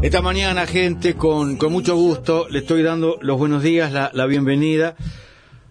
Esta 0.00 0.22
mañana, 0.22 0.64
gente, 0.66 1.16
con, 1.16 1.56
con 1.56 1.72
mucho 1.72 1.96
gusto, 1.96 2.46
le 2.48 2.60
estoy 2.60 2.82
dando 2.84 3.18
los 3.20 3.36
buenos 3.36 3.64
días, 3.64 3.92
la, 3.92 4.10
la 4.14 4.26
bienvenida. 4.26 4.94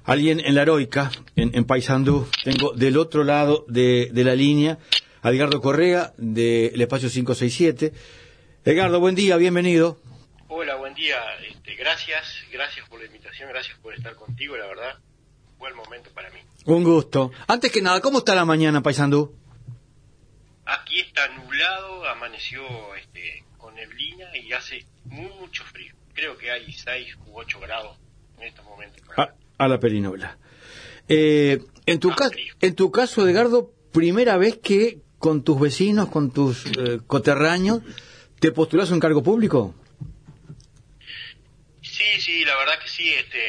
Alguien 0.03 0.41
en 0.41 0.53
la 0.53 0.63
heroica, 0.63 1.11
en, 1.37 1.55
en 1.55 1.63
Paysandú. 1.65 2.27
Tengo 2.43 2.73
del 2.73 2.97
otro 2.97 3.23
lado 3.23 3.63
de, 3.69 4.09
de 4.11 4.23
la 4.25 4.35
línea 4.35 4.79
a 5.21 5.29
Edgardo 5.29 5.61
Correa, 5.61 6.13
del 6.17 6.79
espacio 6.79 7.09
567. 7.09 7.93
Edgardo, 8.65 8.99
buen 8.99 9.15
día, 9.15 9.37
bienvenido. 9.37 9.97
Hola, 10.49 10.75
buen 10.75 10.93
día. 10.93 11.15
Este, 11.49 11.75
gracias, 11.75 12.25
gracias 12.51 12.87
por 12.89 12.99
la 12.99 13.05
invitación, 13.05 13.47
gracias 13.49 13.77
por 13.79 13.93
estar 13.93 14.15
contigo, 14.15 14.57
la 14.57 14.67
verdad. 14.67 14.99
Buen 15.57 15.75
momento 15.75 16.09
para 16.13 16.29
mí. 16.31 16.39
Un 16.65 16.83
gusto. 16.83 17.31
Antes 17.47 17.71
que 17.71 17.81
nada, 17.81 18.01
¿cómo 18.01 18.19
está 18.19 18.35
la 18.35 18.45
mañana, 18.45 18.83
Paysandú? 18.83 19.33
Aquí 20.65 20.99
está 20.99 21.29
nublado, 21.29 22.05
amaneció 22.09 22.61
este, 22.95 23.43
neblina 23.77 24.35
y 24.35 24.51
hace 24.51 24.85
mucho 25.05 25.63
frío. 25.63 25.93
Creo 26.13 26.37
que 26.37 26.51
hay 26.51 26.71
6 26.73 27.15
u 27.27 27.37
8 27.37 27.59
grados 27.59 27.97
en 28.37 28.47
estos 28.47 28.65
momentos. 28.65 29.01
A, 29.15 29.33
a 29.57 29.67
la 29.67 29.79
perinola. 29.79 30.37
Eh, 31.07 31.59
en, 31.85 31.99
tu 31.99 32.11
Ah, 32.11 32.29
en 32.59 32.75
tu 32.75 32.91
caso, 32.91 33.27
Edgardo, 33.27 33.71
primera 33.93 34.37
vez 34.37 34.57
que 34.57 34.99
con 35.19 35.43
tus 35.43 35.59
vecinos, 35.59 36.09
con 36.09 36.31
tus 36.31 36.65
eh, 36.65 36.99
coterráneos, 37.07 37.81
te 38.39 38.51
postulás 38.51 38.91
a 38.91 38.93
un 38.93 38.99
cargo 38.99 39.23
público. 39.23 39.73
Sí, 41.81 42.19
sí, 42.19 42.43
la 42.45 42.57
verdad 42.57 42.79
que 42.83 42.89
sí. 42.89 43.13
Este, 43.13 43.39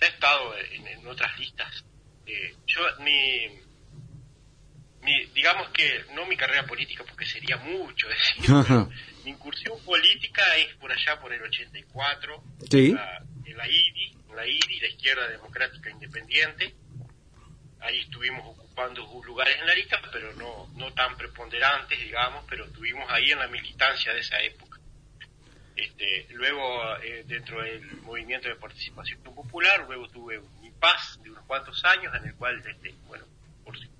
ya 0.00 0.06
he 0.06 0.10
estado 0.10 0.52
en, 0.72 0.86
en 0.86 1.06
otras 1.06 1.38
listas. 1.38 1.84
Eh, 2.26 2.54
yo, 2.66 2.80
mi, 3.00 3.60
mi, 5.04 5.26
digamos 5.26 5.68
que 5.70 6.04
no 6.14 6.26
mi 6.26 6.36
carrera 6.36 6.64
política, 6.66 7.04
porque 7.06 7.26
sería 7.26 7.56
mucho 7.58 8.08
decir, 8.38 8.50
mi 9.24 9.30
incursión 9.30 9.78
política 9.84 10.42
es 10.56 10.74
por 10.76 10.90
allá 10.90 11.20
por 11.20 11.32
el 11.32 11.42
84, 11.42 12.42
Sí. 12.70 12.88
en 12.88 12.94
la, 12.96 13.22
en 13.44 13.56
la 13.56 13.68
IDI, 13.68 14.16
en 14.30 14.36
la 14.36 14.46
IDI, 14.46 14.80
la 14.80 14.88
Izquierda 14.88 15.28
Democrática 15.28 15.90
Independiente. 15.90 16.74
Ahí 17.80 18.00
estuvimos 18.00 18.46
ocupando 18.46 19.02
lugares 19.26 19.56
en 19.60 19.66
la 19.66 19.74
lista, 19.74 20.00
pero 20.10 20.32
no, 20.34 20.68
no 20.74 20.92
tan 20.94 21.16
preponderantes, 21.18 21.98
digamos, 22.00 22.44
pero 22.48 22.64
estuvimos 22.64 23.04
ahí 23.10 23.30
en 23.30 23.38
la 23.38 23.46
militancia 23.48 24.12
de 24.14 24.20
esa 24.20 24.40
época. 24.40 24.78
Este, 25.76 26.26
luego, 26.30 26.96
eh, 27.02 27.24
dentro 27.26 27.60
del 27.62 27.84
movimiento 28.02 28.48
de 28.48 28.54
participación 28.56 29.20
popular, 29.22 29.84
luego 29.86 30.08
tuve 30.08 30.38
un 30.38 30.64
impas 30.64 31.20
de 31.22 31.30
unos 31.30 31.44
cuantos 31.46 31.84
años 31.84 32.14
en 32.14 32.28
el 32.28 32.34
cual, 32.36 32.62
este, 32.66 32.94
bueno, 33.06 33.24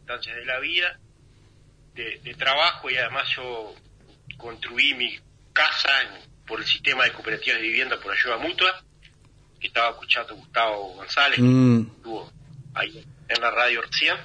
circunstancias 0.04 0.36
de 0.36 0.44
la 0.44 0.60
vida, 0.60 0.98
de, 1.94 2.20
de 2.22 2.34
trabajo 2.34 2.90
y 2.90 2.96
además 2.96 3.26
yo 3.36 3.74
construí 4.36 4.94
mi 4.94 5.18
casa 5.52 5.88
en- 6.02 6.34
por 6.46 6.60
el 6.60 6.66
sistema 6.66 7.04
de 7.04 7.12
cooperativas 7.12 7.58
de 7.58 7.62
vivienda 7.66 7.98
por 8.00 8.12
ayuda 8.12 8.36
mutua, 8.36 8.82
que 9.58 9.68
estaba 9.68 9.90
escuchando 9.90 10.34
Gustavo 10.36 10.94
González, 10.96 11.38
Mm, 11.38 11.84
que 11.84 11.90
estuvo 11.96 12.32
ahí 12.74 13.04
en 13.28 13.40
la 13.40 13.50
radio 13.50 13.80
recién. 13.80 14.16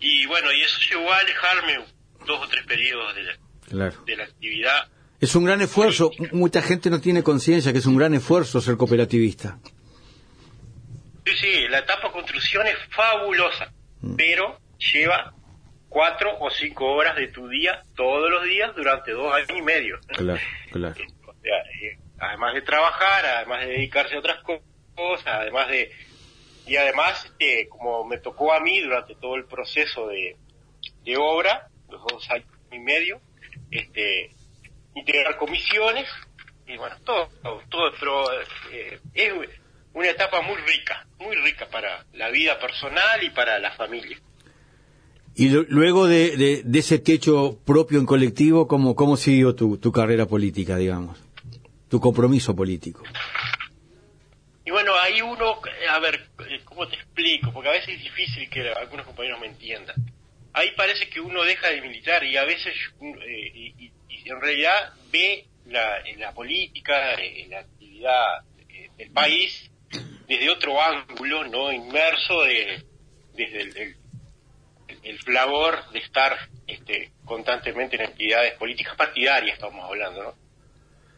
Y 0.00 0.26
bueno, 0.26 0.52
y 0.52 0.60
eso 0.60 0.78
llevó 0.90 1.10
a 1.12 1.18
alejarme 1.18 1.78
dos 2.26 2.42
o 2.44 2.48
tres 2.48 2.66
periodos 2.66 3.14
de 3.14 3.22
la, 3.22 3.32
claro. 3.70 4.04
de 4.04 4.16
la 4.16 4.24
actividad. 4.24 4.88
Es 5.20 5.34
un 5.34 5.44
gran 5.44 5.62
esfuerzo. 5.62 6.10
Política. 6.10 6.36
Mucha 6.36 6.60
gente 6.60 6.90
no 6.90 7.00
tiene 7.00 7.22
conciencia 7.22 7.72
que 7.72 7.78
es 7.78 7.86
un 7.86 7.96
gran 7.96 8.12
esfuerzo 8.12 8.60
ser 8.60 8.76
cooperativista. 8.76 9.58
Sí, 11.24 11.32
sí, 11.40 11.68
la 11.70 11.78
etapa 11.78 12.12
construcción 12.12 12.66
es 12.66 12.76
fabulosa, 12.94 13.72
pero 14.18 14.60
lleva 14.92 15.32
cuatro 15.88 16.36
o 16.40 16.50
cinco 16.50 16.86
horas 16.92 17.16
de 17.16 17.28
tu 17.28 17.48
día 17.48 17.82
todos 17.94 18.30
los 18.30 18.44
días 18.44 18.74
durante 18.74 19.12
dos 19.12 19.32
años 19.34 19.50
y 19.56 19.62
medio. 19.62 19.98
Claro, 20.08 20.40
claro. 20.72 20.94
Eh, 20.98 21.06
o 21.26 21.34
sea, 21.42 21.58
eh, 21.82 21.98
además 22.18 22.54
de 22.54 22.62
trabajar, 22.62 23.24
además 23.26 23.60
de 23.60 23.66
dedicarse 23.72 24.16
a 24.16 24.18
otras 24.18 24.42
co- 24.42 24.62
cosas, 24.94 25.26
además 25.40 25.68
de 25.68 25.90
y 26.66 26.76
además 26.76 27.24
este, 27.26 27.68
como 27.68 28.04
me 28.04 28.18
tocó 28.18 28.52
a 28.54 28.60
mí 28.60 28.80
durante 28.80 29.14
todo 29.16 29.36
el 29.36 29.44
proceso 29.44 30.06
de, 30.08 30.36
de 31.02 31.16
obra, 31.18 31.68
los 31.90 32.02
dos 32.06 32.30
años 32.30 32.48
y 32.72 32.78
medio, 32.78 33.20
este, 33.70 34.30
integrar 34.94 35.36
comisiones 35.36 36.08
y 36.66 36.76
bueno, 36.78 36.96
todo, 37.04 37.28
todo, 37.42 37.60
todo, 37.68 37.92
pero 38.00 38.32
eh, 38.72 38.98
es 39.12 39.32
una 39.92 40.08
etapa 40.08 40.40
muy 40.40 40.56
rica, 40.62 41.06
muy 41.18 41.36
rica 41.36 41.66
para 41.68 42.04
la 42.14 42.30
vida 42.30 42.58
personal 42.58 43.22
y 43.22 43.28
para 43.30 43.58
la 43.58 43.72
familia. 43.72 44.18
Y 45.36 45.48
luego 45.48 46.06
de, 46.06 46.62
ese 46.74 46.98
techo 46.98 47.58
propio 47.64 47.98
en 47.98 48.06
colectivo, 48.06 48.68
¿cómo, 48.68 48.94
cómo 48.94 49.16
siguió 49.16 49.54
tu, 49.54 49.78
tu 49.78 49.90
carrera 49.90 50.26
política, 50.26 50.76
digamos? 50.76 51.18
Tu 51.88 52.00
compromiso 52.00 52.54
político. 52.54 53.02
Y 54.64 54.70
bueno, 54.70 54.92
ahí 54.94 55.20
uno, 55.20 55.56
a 55.90 55.98
ver, 55.98 56.28
¿cómo 56.64 56.86
te 56.88 56.94
explico? 56.96 57.52
Porque 57.52 57.68
a 57.68 57.72
veces 57.72 57.96
es 57.96 58.02
difícil 58.02 58.48
que 58.48 58.70
algunos 58.70 59.04
compañeros 59.06 59.40
me 59.40 59.48
entiendan. 59.48 59.96
Ahí 60.52 60.68
parece 60.76 61.08
que 61.08 61.20
uno 61.20 61.42
deja 61.42 61.68
de 61.68 61.80
militar 61.82 62.22
y 62.24 62.36
a 62.36 62.44
veces, 62.44 62.72
eh, 63.02 63.52
y, 63.54 63.74
y- 63.86 63.92
en 64.26 64.40
realidad 64.40 64.94
ve 65.12 65.44
la, 65.66 65.96
la 66.16 66.32
política, 66.32 66.94
la 67.50 67.58
actividad 67.58 68.22
eh, 68.70 68.88
del 68.96 69.10
país 69.10 69.70
desde 70.26 70.48
otro 70.48 70.80
ángulo, 70.80 71.44
¿no? 71.48 71.70
Inmerso 71.72 72.40
de, 72.44 72.82
desde 73.36 73.60
el, 73.82 73.96
el 75.02 75.18
flavor 75.20 75.90
de 75.90 75.98
estar 75.98 76.48
este, 76.66 77.12
constantemente 77.24 77.96
en 77.96 78.02
actividades 78.02 78.54
políticas 78.54 78.96
partidarias, 78.96 79.54
estamos 79.54 79.84
hablando, 79.84 80.22
¿no? 80.22 80.34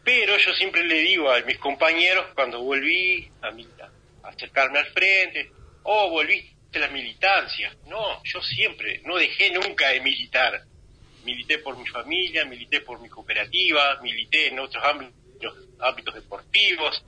Pero 0.03 0.37
yo 0.37 0.53
siempre 0.53 0.85
le 0.85 0.99
digo 1.01 1.29
a 1.31 1.41
mis 1.41 1.57
compañeros 1.57 2.27
cuando 2.33 2.61
volví 2.61 3.29
a, 3.41 3.51
mi- 3.51 3.67
acercarme 4.23 4.79
al 4.79 4.87
frente, 4.87 5.49
oh, 5.83 6.09
volviste 6.09 6.55
a 6.75 6.79
la 6.79 6.87
militancia. 6.87 7.75
No, 7.87 8.21
yo 8.23 8.41
siempre, 8.41 9.01
no 9.03 9.17
dejé 9.17 9.51
nunca 9.51 9.89
de 9.89 9.99
militar. 9.99 10.61
Milité 11.23 11.57
por 11.57 11.77
mi 11.77 11.85
familia, 11.87 12.45
milité 12.45 12.79
por 12.81 13.01
mi 13.01 13.09
cooperativa, 13.09 13.99
milité 14.01 14.47
en 14.47 14.59
otros 14.59 14.81
ámbitos, 14.81 15.53
ámbitos 15.79 16.15
deportivos. 16.15 17.03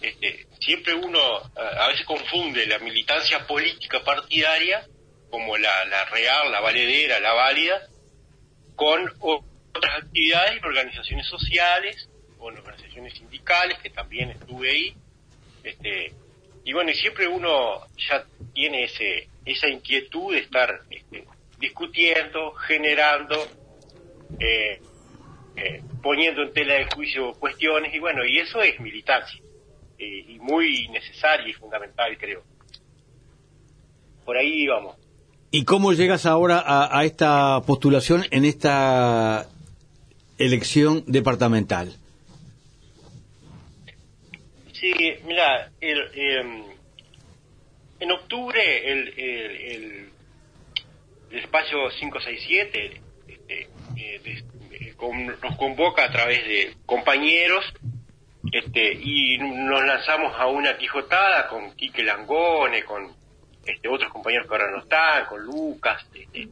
Este, 0.00 0.46
siempre 0.58 0.94
uno 0.94 1.20
a 1.54 1.88
veces 1.88 2.06
confunde 2.06 2.66
la 2.66 2.78
militancia 2.78 3.46
política 3.46 4.02
partidaria 4.02 4.86
como 5.32 5.56
la, 5.56 5.86
la 5.86 6.04
real, 6.04 6.52
la 6.52 6.60
valedera, 6.60 7.18
la 7.18 7.32
válida, 7.32 7.88
con 8.76 9.10
otras 9.18 10.02
actividades 10.02 10.60
y 10.60 10.66
organizaciones 10.66 11.26
sociales, 11.26 12.10
con 12.38 12.54
organizaciones 12.58 13.14
sindicales, 13.14 13.78
que 13.78 13.88
también 13.88 14.28
estuve 14.28 14.70
ahí. 14.70 14.94
Este, 15.64 16.12
y 16.64 16.72
bueno, 16.74 16.90
y 16.90 16.94
siempre 16.96 17.26
uno 17.26 17.86
ya 17.96 18.26
tiene 18.52 18.84
ese, 18.84 19.26
esa 19.46 19.68
inquietud 19.68 20.34
de 20.34 20.40
estar 20.40 20.82
este, 20.90 21.24
discutiendo, 21.58 22.52
generando, 22.52 23.48
eh, 24.38 24.82
eh, 25.56 25.82
poniendo 26.02 26.42
en 26.42 26.52
tela 26.52 26.74
de 26.74 26.88
juicio 26.94 27.32
cuestiones, 27.40 27.94
y 27.94 27.98
bueno, 28.00 28.22
y 28.26 28.38
eso 28.38 28.60
es 28.60 28.78
militancia, 28.80 29.40
eh, 29.98 30.24
y 30.28 30.38
muy 30.40 30.88
necesaria 30.88 31.48
y 31.48 31.54
fundamental, 31.54 32.18
creo. 32.18 32.42
Por 34.26 34.36
ahí 34.36 34.66
vamos. 34.66 35.01
¿Y 35.54 35.66
cómo 35.66 35.92
llegas 35.92 36.24
ahora 36.24 36.58
a, 36.58 36.98
a 36.98 37.04
esta 37.04 37.60
postulación 37.66 38.24
en 38.30 38.46
esta 38.46 39.46
elección 40.38 41.04
departamental? 41.06 41.94
Sí, 44.72 44.94
mira, 45.26 45.70
em, 45.82 46.64
en 48.00 48.12
octubre 48.12 48.92
el, 48.92 49.08
el, 49.08 49.50
el, 49.56 50.08
el 51.32 51.38
espacio 51.38 51.76
567 52.00 53.02
este, 53.28 53.60
eh, 53.96 54.22
eh, 54.24 54.96
nos 55.42 55.56
convoca 55.58 56.06
a 56.06 56.10
través 56.10 56.42
de 56.46 56.74
compañeros 56.86 57.62
este, 58.50 58.94
y 58.94 59.36
nos 59.36 59.84
lanzamos 59.84 60.32
a 60.34 60.46
una 60.46 60.78
quijotada 60.78 61.46
con 61.48 61.76
Quique 61.76 62.02
Langone, 62.02 62.84
con 62.84 63.21
este, 63.66 63.88
otros 63.88 64.10
compañeros 64.12 64.46
que 64.48 64.54
ahora 64.54 64.70
no 64.70 64.78
están, 64.78 65.26
con 65.26 65.42
Lucas, 65.42 66.04
este, 66.14 66.48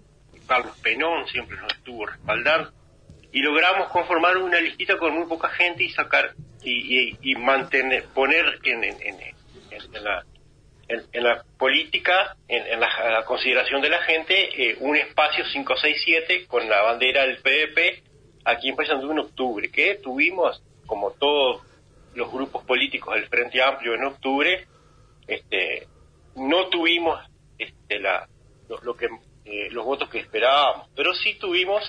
Carlos 0.46 0.76
Penón 0.82 1.26
siempre 1.28 1.56
nos 1.58 1.72
estuvo 1.72 2.06
respaldando. 2.06 2.72
Y 3.32 3.40
logramos 3.42 3.88
conformar 3.90 4.36
una 4.36 4.60
listita 4.60 4.98
con 4.98 5.14
muy 5.14 5.26
poca 5.26 5.48
gente 5.50 5.84
y 5.84 5.90
sacar 5.90 6.34
y, 6.62 7.16
y, 7.22 7.34
mantener 7.36 8.04
poner 8.06 8.58
en, 8.64 8.84
en, 8.84 8.96
en, 9.00 9.20
en- 9.20 9.40
la 11.24 11.44
política 11.56 12.36
en, 12.48 12.80
la 12.80 13.24
consideración 13.24 13.80
de 13.80 13.88
la 13.88 14.02
gente 14.02 14.70
eh, 14.70 14.76
un 14.80 14.96
espacio 14.96 15.44
567 15.44 16.46
con 16.48 16.68
la 16.68 16.82
bandera 16.82 17.24
del 17.26 17.38
PDP 17.38 18.02
aquí 18.44 18.68
en 18.68 18.76
Paysandú 18.76 19.12
en 19.12 19.20
octubre 19.20 19.70
que 19.70 19.94
tuvimos 20.02 20.60
como 20.86 21.12
todos 21.12 21.62
los 22.14 22.30
grupos 22.32 22.64
políticos 22.64 23.14
del 23.14 23.28
Frente 23.28 23.62
Amplio 23.62 23.94
en 23.94 24.04
octubre 24.04 24.66
este 25.28 25.86
no 26.48 26.68
tuvimos 26.68 27.20
este 27.58 27.98
la 28.00 28.28
lo, 28.82 28.96
que 28.96 29.06
eh, 29.44 29.68
los 29.70 29.84
votos 29.84 30.08
que 30.08 30.18
esperábamos 30.18 30.88
pero 30.94 31.12
sí 31.14 31.34
tuvimos 31.34 31.88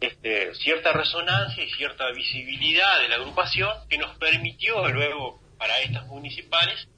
este, 0.00 0.54
cierta 0.54 0.92
resonancia 0.92 1.64
y 1.64 1.70
cierta 1.70 2.10
visibilidad 2.12 3.00
de 3.00 3.08
la 3.08 3.16
agrupación 3.16 3.70
que 3.88 3.98
nos 3.98 4.16
permitió 4.18 4.86
luego 4.88 5.40
para 5.58 5.80
estas 5.80 6.06
municipales 6.06 6.88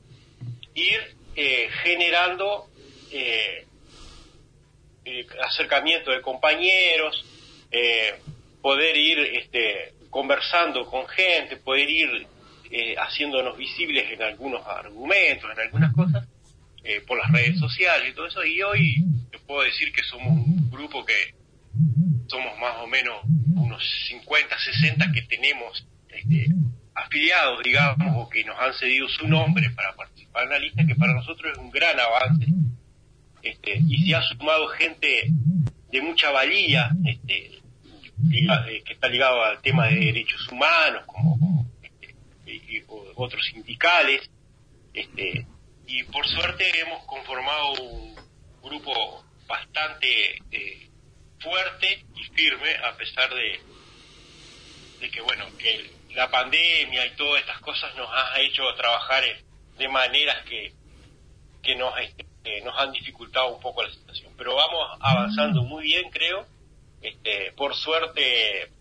ir 0.75 1.17
eh, 1.37 1.69
generando 1.83 2.67
eh, 3.13 3.67
eh, 5.05 5.27
acercamiento 5.43 6.11
de 6.11 6.21
compañeros, 6.21 7.25
poder 8.63 8.97
ir 8.97 9.19
este, 9.19 9.93
conversando 10.11 10.87
con 10.87 11.07
gente, 11.07 11.59
poder 11.59 11.89
ir 11.89 12.27
haciéndonos 12.99 13.57
visibles 13.57 14.11
en 14.11 14.23
algunos 14.23 14.67
argumentos, 14.67 15.51
en 15.53 15.61
algunas 15.61 15.93
cosas, 15.93 16.29
por 17.07 17.19
las 17.19 17.31
redes 17.31 17.59
sociales 17.59 18.11
y 18.11 18.15
todo 18.15 18.27
eso. 18.27 18.45
Y 18.45 18.63
hoy 18.63 19.05
te 19.31 19.39
puedo 19.41 19.63
decir 19.63 19.93
que 19.93 20.03
somos 20.05 20.29
un 20.29 20.71
grupo 20.71 21.05
que 21.05 21.35
somos 22.29 22.59
más 22.59 22.77
o 22.79 22.87
menos 22.87 23.21
unos 23.57 23.83
50, 24.09 24.59
60 24.59 25.13
que 25.13 25.23
tenemos 25.23 25.87
este, 26.09 26.49
afiliados, 26.95 27.63
digamos, 27.63 28.15
o 28.17 28.29
que 28.29 28.45
nos 28.45 28.59
han 28.59 28.75
cedido 28.75 29.09
su 29.09 29.27
nombre 29.27 29.71
para 29.71 29.95
participar 29.95 30.45
en 30.45 30.51
la 30.51 30.59
lista, 30.59 30.87
que 30.87 30.95
para 30.95 31.15
nosotros 31.15 31.53
es 31.53 31.59
un 31.59 31.71
gran 31.71 31.99
avance. 31.99 32.47
Este, 33.43 33.79
y 33.87 34.07
se 34.07 34.15
ha 34.15 34.23
sumado 34.23 34.69
gente 34.69 35.31
de 35.91 36.03
mucha 36.03 36.31
valía, 36.31 36.91
este, 37.05 37.59
eh, 38.33 38.83
que 38.85 38.93
está 38.93 39.09
ligado 39.09 39.43
al 39.45 39.61
tema 39.63 39.87
de 39.87 39.97
derechos 39.97 40.49
humanos, 40.51 41.05
como, 41.07 41.68
otros 43.17 43.45
sindicales, 43.47 44.29
este, 44.93 45.47
y 45.87 46.03
por 46.05 46.27
suerte 46.27 46.69
hemos 46.81 47.05
conformado 47.05 47.73
un 47.73 48.17
grupo 48.63 49.25
bastante 49.47 50.39
eh, 50.51 50.91
fuerte 51.41 52.05
y 52.15 52.25
firme 52.35 52.75
a 52.85 52.97
pesar 52.97 53.31
de, 53.35 53.61
que 55.11 55.21
bueno 55.21 55.47
que 55.57 55.91
la 56.15 56.31
pandemia 56.31 57.07
y 57.07 57.17
todas 57.17 57.41
estas 57.41 57.61
cosas 57.61 57.95
nos 57.97 58.09
ha 58.11 58.41
hecho 58.41 58.63
trabajar 58.77 59.25
de 59.77 59.89
maneras 59.89 60.45
que, 60.45 60.73
que 61.63 61.77
nos, 61.77 61.95
este, 62.01 62.61
nos 62.65 62.77
han 62.79 62.93
dificultado 62.93 63.55
un 63.55 63.61
poco 63.61 63.83
la 63.83 63.91
situación. 63.91 64.33
Pero 64.37 64.55
vamos 64.55 64.99
avanzando 65.01 65.63
muy 65.63 65.85
bien, 65.85 66.11
creo. 66.11 66.47
Este, 67.01 67.53
por 67.53 67.75
suerte, 67.77 68.73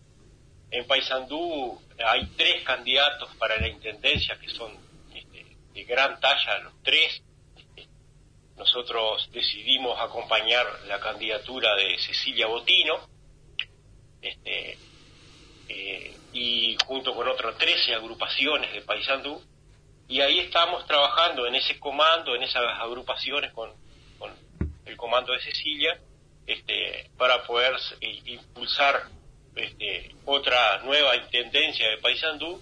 en 0.71 0.85
Paysandú 0.85 1.81
hay 2.05 2.25
tres 2.37 2.63
candidatos 2.63 3.33
para 3.35 3.59
la 3.59 3.67
intendencia 3.67 4.37
que 4.39 4.49
son 4.49 4.73
este, 5.13 5.45
de 5.73 5.83
gran 5.83 6.19
talla, 6.19 6.59
los 6.59 6.73
tres. 6.83 7.21
Nosotros 8.55 9.29
decidimos 9.31 9.99
acompañar 9.99 10.65
la 10.87 10.99
candidatura 10.99 11.75
de 11.75 11.97
Cecilia 11.99 12.47
Botino. 12.47 13.07
Este, 14.21 14.77
eh, 15.69 16.17
y 16.33 16.77
junto 16.85 17.15
con 17.15 17.27
otras 17.27 17.57
13 17.57 17.95
agrupaciones 17.95 18.73
de 18.73 18.81
Paysandú, 18.81 19.41
y 20.07 20.21
ahí 20.21 20.39
estamos 20.39 20.85
trabajando 20.85 21.45
en 21.45 21.55
ese 21.55 21.79
comando, 21.79 22.35
en 22.35 22.43
esas 22.43 22.63
agrupaciones 22.79 23.51
con, 23.53 23.73
el 24.85 24.95
comando 24.95 25.33
de 25.33 25.39
Cecilia, 25.39 25.99
este, 26.45 27.09
para 27.17 27.45
poder 27.45 27.75
eh, 27.99 28.21
impulsar 28.25 29.09
este, 29.57 30.15
otra 30.25 30.79
nueva 30.83 31.15
intendencia 31.15 31.89
de 31.89 31.97
Paysandú 31.97 32.61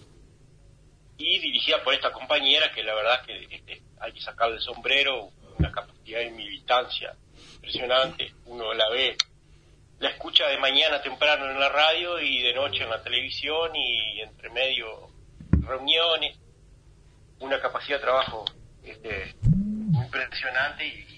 y 1.17 1.39
dirigida 1.39 1.83
por 1.83 1.93
esta 1.93 2.11
compañera 2.11 2.71
que 2.71 2.83
la 2.83 2.93
verdad 2.93 3.25
que 3.25 3.47
este, 3.49 3.81
hay 3.99 4.11
que 4.11 4.21
sacarle 4.21 4.55
el 4.55 4.61
sombrero, 4.61 5.31
una 5.57 5.71
capacidad 5.71 6.19
de 6.19 6.31
militancia 6.31 7.15
impresionante, 7.55 8.33
uno 8.45 8.73
la 8.73 8.89
ve 8.89 9.15
la 9.99 10.09
escucha 10.09 10.47
de 10.47 10.57
mañana 10.57 11.01
temprano 11.01 11.49
en 11.49 11.59
la 11.59 11.69
radio 11.69 12.19
y 12.19 12.41
de 12.41 12.53
noche 12.53 12.83
en 12.83 12.89
la 12.89 13.01
televisión 13.01 13.71
y 13.75 14.21
entre 14.21 14.49
medio 14.49 15.09
reuniones, 15.51 16.37
una 17.39 17.59
capacidad 17.61 17.97
de 17.97 18.03
trabajo 18.03 18.45
este, 18.83 19.35
impresionante 19.43 20.85
y, 20.85 21.15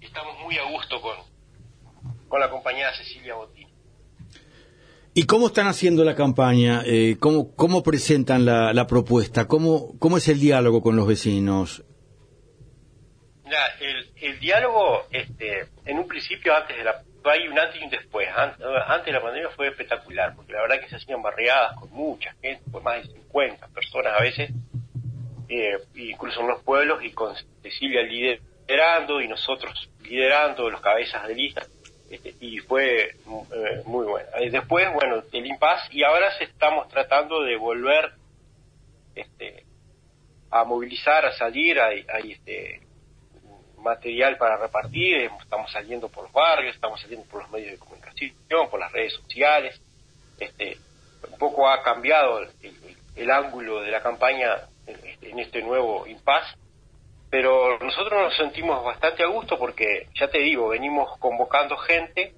estamos 0.00 0.38
muy 0.40 0.56
a 0.58 0.64
gusto 0.64 1.00
con, 1.00 1.16
con 2.28 2.38
la 2.38 2.48
compañera 2.48 2.94
Cecilia 2.94 3.34
Botín. 3.34 3.63
¿Y 5.14 5.26
cómo 5.26 5.46
están 5.46 5.68
haciendo 5.68 6.04
la 6.04 6.16
campaña? 6.16 6.82
Eh, 6.84 7.16
¿cómo, 7.20 7.54
¿Cómo 7.54 7.82
presentan 7.82 8.44
la, 8.44 8.86
propuesta? 8.86 9.46
¿Cómo, 9.46 9.96
¿Cómo 9.98 10.16
es 10.18 10.28
el 10.28 10.40
diálogo 10.40 10.82
con 10.82 10.96
los 10.96 11.06
vecinos? 11.06 11.84
el, 13.80 14.10
el 14.20 14.40
diálogo, 14.40 15.04
este, 15.10 15.68
en 15.84 15.98
un 15.98 16.08
principio, 16.08 16.54
antes 16.56 16.76
de 16.76 16.84
la 16.84 17.04
hay 17.30 17.48
un 17.48 17.58
antes 17.58 17.80
y 17.80 17.84
un 17.84 17.90
después. 17.90 18.28
Antes 18.36 19.06
de 19.06 19.12
la 19.12 19.22
pandemia 19.22 19.50
fue 19.50 19.68
espectacular, 19.68 20.34
porque 20.34 20.52
la 20.52 20.62
verdad 20.62 20.80
que 20.80 20.88
se 20.88 20.96
hacían 20.96 21.22
barriadas 21.22 21.76
con 21.76 21.90
mucha 21.90 22.34
gente, 22.42 22.62
con 22.70 22.82
más 22.82 23.02
de 23.02 23.12
50 23.14 23.68
personas 23.68 24.12
a 24.18 24.22
veces, 24.22 24.50
eh, 25.48 25.78
incluso 25.94 26.40
en 26.40 26.48
los 26.48 26.62
pueblos, 26.62 27.02
y 27.02 27.12
con 27.12 27.34
Cecilia 27.62 28.02
liderando 28.02 29.20
y 29.20 29.28
nosotros 29.28 29.88
liderando 30.02 30.68
los 30.68 30.80
cabezas 30.80 31.26
de 31.26 31.34
lista, 31.34 31.62
este, 32.10 32.34
y 32.40 32.58
fue 32.58 33.16
eh, 33.54 33.82
muy 33.86 34.06
bueno. 34.06 34.28
Después, 34.50 34.92
bueno, 34.92 35.22
el 35.32 35.46
impasse, 35.46 35.88
y 35.92 36.02
ahora 36.02 36.30
se 36.38 36.44
estamos 36.44 36.88
tratando 36.88 37.42
de 37.42 37.56
volver 37.56 38.12
este, 39.14 39.64
a 40.50 40.64
movilizar, 40.64 41.24
a 41.24 41.32
salir, 41.32 41.78
a, 41.80 41.86
a 41.86 42.18
este, 42.18 42.84
material 43.84 44.36
para 44.36 44.56
repartir, 44.56 45.30
estamos 45.40 45.70
saliendo 45.70 46.08
por 46.08 46.24
los 46.24 46.32
barrios, 46.32 46.74
estamos 46.74 47.00
saliendo 47.00 47.26
por 47.28 47.42
los 47.42 47.50
medios 47.50 47.72
de 47.72 47.78
comunicación, 47.78 48.32
por 48.70 48.80
las 48.80 48.90
redes 48.90 49.12
sociales. 49.12 49.80
Este, 50.40 50.78
un 51.30 51.38
poco 51.38 51.68
ha 51.68 51.82
cambiado 51.82 52.40
el, 52.40 53.30
ángulo 53.30 53.82
de 53.82 53.90
la 53.92 54.02
campaña 54.02 54.68
en, 54.86 55.38
este 55.38 55.62
nuevo 55.62 56.06
impasse, 56.06 56.56
pero 57.30 57.78
nosotros 57.78 58.20
nos 58.20 58.36
sentimos 58.36 58.84
bastante 58.84 59.22
a 59.22 59.26
gusto 59.26 59.58
porque, 59.58 60.08
ya 60.14 60.28
te 60.28 60.38
digo, 60.38 60.68
venimos 60.68 61.16
convocando 61.18 61.76
gente 61.76 62.34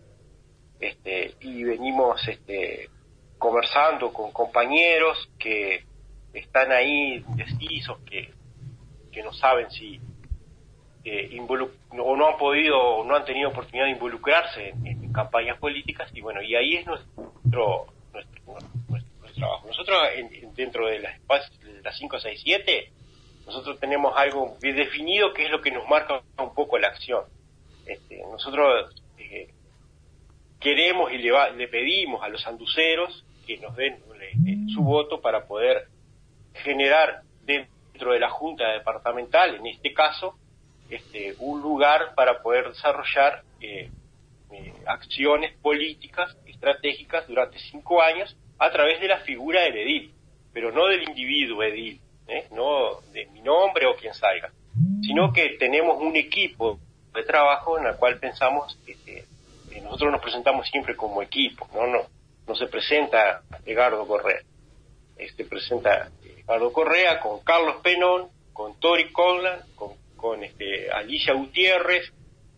este, 0.80 1.34
y 1.40 1.64
venimos 1.64 2.26
este, 2.28 2.90
conversando 3.38 4.12
con 4.12 4.32
compañeros 4.32 5.28
que 5.38 5.84
están 6.32 6.72
ahí 6.72 7.24
indecisos, 7.28 7.98
que, 8.00 8.32
que 9.10 9.22
no 9.22 9.32
saben 9.32 9.70
si 9.70 10.00
o 11.98 12.16
no 12.16 12.28
han 12.28 12.36
podido, 12.36 13.04
no 13.04 13.14
han 13.14 13.24
tenido 13.24 13.50
oportunidad 13.50 13.86
de 13.86 13.92
involucrarse 13.92 14.70
en, 14.84 15.06
campañas 15.12 15.58
políticas 15.58 16.10
y 16.12 16.20
bueno, 16.20 16.42
y 16.42 16.54
ahí 16.54 16.76
es 16.76 16.86
nuestro, 16.86 17.86
nuestro, 18.12 18.56
trabajo. 19.34 19.66
Nosotros 19.66 19.98
dentro 20.54 20.88
de 20.88 20.98
las, 20.98 21.18
las 21.82 21.98
567, 21.98 22.92
nosotros 23.46 23.80
tenemos 23.80 24.12
algo 24.14 24.56
bien 24.60 24.76
definido 24.76 25.32
que 25.32 25.44
es 25.44 25.50
lo 25.50 25.62
que 25.62 25.70
nos 25.70 25.88
marca 25.88 26.20
un 26.38 26.54
poco 26.54 26.76
la 26.78 26.88
acción. 26.88 27.24
Este, 27.86 28.20
nosotros 28.30 28.92
eh, 28.92 29.00
queremos 30.60 31.12
y 31.12 31.18
le, 31.18 31.32
le, 31.56 31.68
pedimos 31.68 32.22
a 32.22 32.28
los 32.28 32.46
anduceros 32.46 33.24
que 33.46 33.58
nos 33.58 33.76
den 33.76 33.98
su 34.68 34.82
voto 34.82 35.20
para 35.20 35.46
poder 35.46 35.88
generar 36.54 37.22
dentro 37.44 38.12
de 38.12 38.20
la 38.20 38.30
Junta 38.30 38.72
Departamental, 38.72 39.56
en 39.56 39.66
este 39.66 39.92
caso, 39.92 40.36
este, 40.90 41.34
un 41.38 41.60
lugar 41.60 42.14
para 42.14 42.42
poder 42.42 42.68
desarrollar 42.68 43.42
eh, 43.60 43.90
eh, 44.52 44.74
acciones 44.86 45.56
políticas, 45.58 46.36
estratégicas 46.46 47.26
durante 47.26 47.58
cinco 47.58 48.02
años 48.02 48.36
a 48.58 48.70
través 48.70 49.00
de 49.00 49.08
la 49.08 49.18
figura 49.18 49.62
del 49.62 49.76
edil, 49.76 50.14
pero 50.52 50.72
no 50.72 50.86
del 50.86 51.02
individuo 51.08 51.62
edil, 51.62 52.00
¿eh? 52.28 52.46
no 52.52 53.00
de 53.12 53.26
mi 53.26 53.40
nombre 53.40 53.86
o 53.86 53.96
quien 53.96 54.14
salga, 54.14 54.52
sino 55.02 55.32
que 55.32 55.56
tenemos 55.58 56.00
un 56.00 56.16
equipo 56.16 56.78
de 57.14 57.22
trabajo 57.24 57.78
en 57.78 57.86
el 57.86 57.96
cual 57.96 58.18
pensamos, 58.18 58.78
este, 58.86 59.24
nosotros 59.80 60.12
nos 60.12 60.22
presentamos 60.22 60.68
siempre 60.68 60.96
como 60.96 61.22
equipo, 61.22 61.68
no, 61.74 61.86
no, 61.86 62.06
no 62.46 62.54
se 62.54 62.66
presenta 62.66 63.42
Edgardo 63.64 64.06
Correa, 64.06 64.40
este 65.16 65.44
presenta 65.44 66.10
Edgardo 66.22 66.72
Correa 66.72 67.20
con 67.20 67.40
Carlos 67.40 67.76
Penón, 67.82 68.28
con 68.52 68.78
Tori 68.80 69.12
Conlan, 69.12 69.60
con 70.16 70.42
este, 70.42 70.90
Alicia 70.90 71.34
Gutiérrez, 71.34 72.12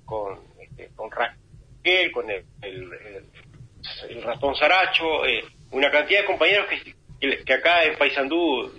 con, 0.05 0.39
este, 0.61 0.89
con 0.95 1.11
Raquel, 1.11 2.13
con 2.13 2.31
el, 2.31 2.45
el, 2.63 4.23
ratón 4.23 4.55
Saracho, 4.55 5.27
eh, 5.27 5.45
una 5.71 5.91
cantidad 5.91 6.21
de 6.21 6.27
compañeros 6.27 6.67
que, 6.69 7.45
que 7.45 7.53
acá 7.53 7.85
en 7.85 7.99
Paysandú 7.99 8.73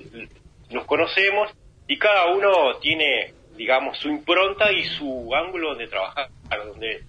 nos 0.69 0.85
conocemos 0.85 1.51
y 1.87 1.97
cada 1.97 2.27
uno 2.27 2.77
tiene, 2.79 3.33
digamos, 3.55 3.97
su 3.99 4.09
impronta 4.09 4.71
y 4.71 4.83
su 4.97 5.33
ángulo 5.35 5.75
de 5.75 5.87
trabajar, 5.87 6.29
donde 6.65 7.03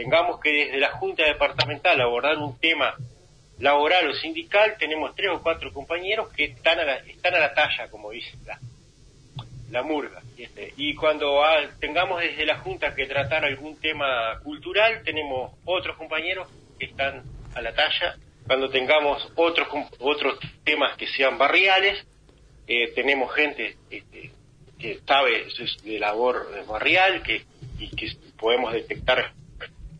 tengamos 0.00 0.40
que 0.40 0.50
desde 0.50 0.78
la 0.78 0.92
Junta 0.92 1.24
Departamental 1.24 2.00
abordar 2.00 2.38
un 2.38 2.58
tema 2.58 2.96
laboral 3.58 4.08
o 4.08 4.14
sindical, 4.14 4.76
tenemos 4.78 5.14
tres 5.14 5.28
o 5.30 5.42
cuatro 5.42 5.74
compañeros 5.74 6.32
que 6.32 6.44
están 6.44 6.80
a 6.80 6.84
la, 6.84 6.96
están 6.96 7.34
a 7.34 7.38
la 7.38 7.52
talla, 7.52 7.90
como 7.90 8.10
dice 8.10 8.32
la, 8.46 8.58
la 9.70 9.82
murga. 9.82 10.22
Este, 10.38 10.72
y 10.78 10.94
cuando 10.94 11.42
tengamos 11.80 12.22
desde 12.22 12.46
la 12.46 12.60
Junta 12.60 12.94
que 12.94 13.04
tratar 13.04 13.44
algún 13.44 13.78
tema 13.78 14.40
cultural, 14.42 15.02
tenemos 15.04 15.52
otros 15.66 15.98
compañeros 15.98 16.48
que 16.78 16.86
están 16.86 17.22
a 17.54 17.60
la 17.60 17.74
talla. 17.74 18.16
Cuando 18.46 18.70
tengamos 18.70 19.30
otros 19.36 19.68
otros 19.98 20.38
temas 20.64 20.96
que 20.96 21.08
sean 21.08 21.36
barriales, 21.36 22.06
eh, 22.66 22.90
tenemos 22.94 23.34
gente 23.34 23.76
este, 23.90 24.30
que 24.78 24.98
sabe 25.06 25.46
de 25.84 25.98
labor 25.98 26.64
barrial 26.66 27.22
que, 27.22 27.42
y 27.78 27.94
que 27.94 28.10
podemos 28.38 28.72
detectar 28.72 29.34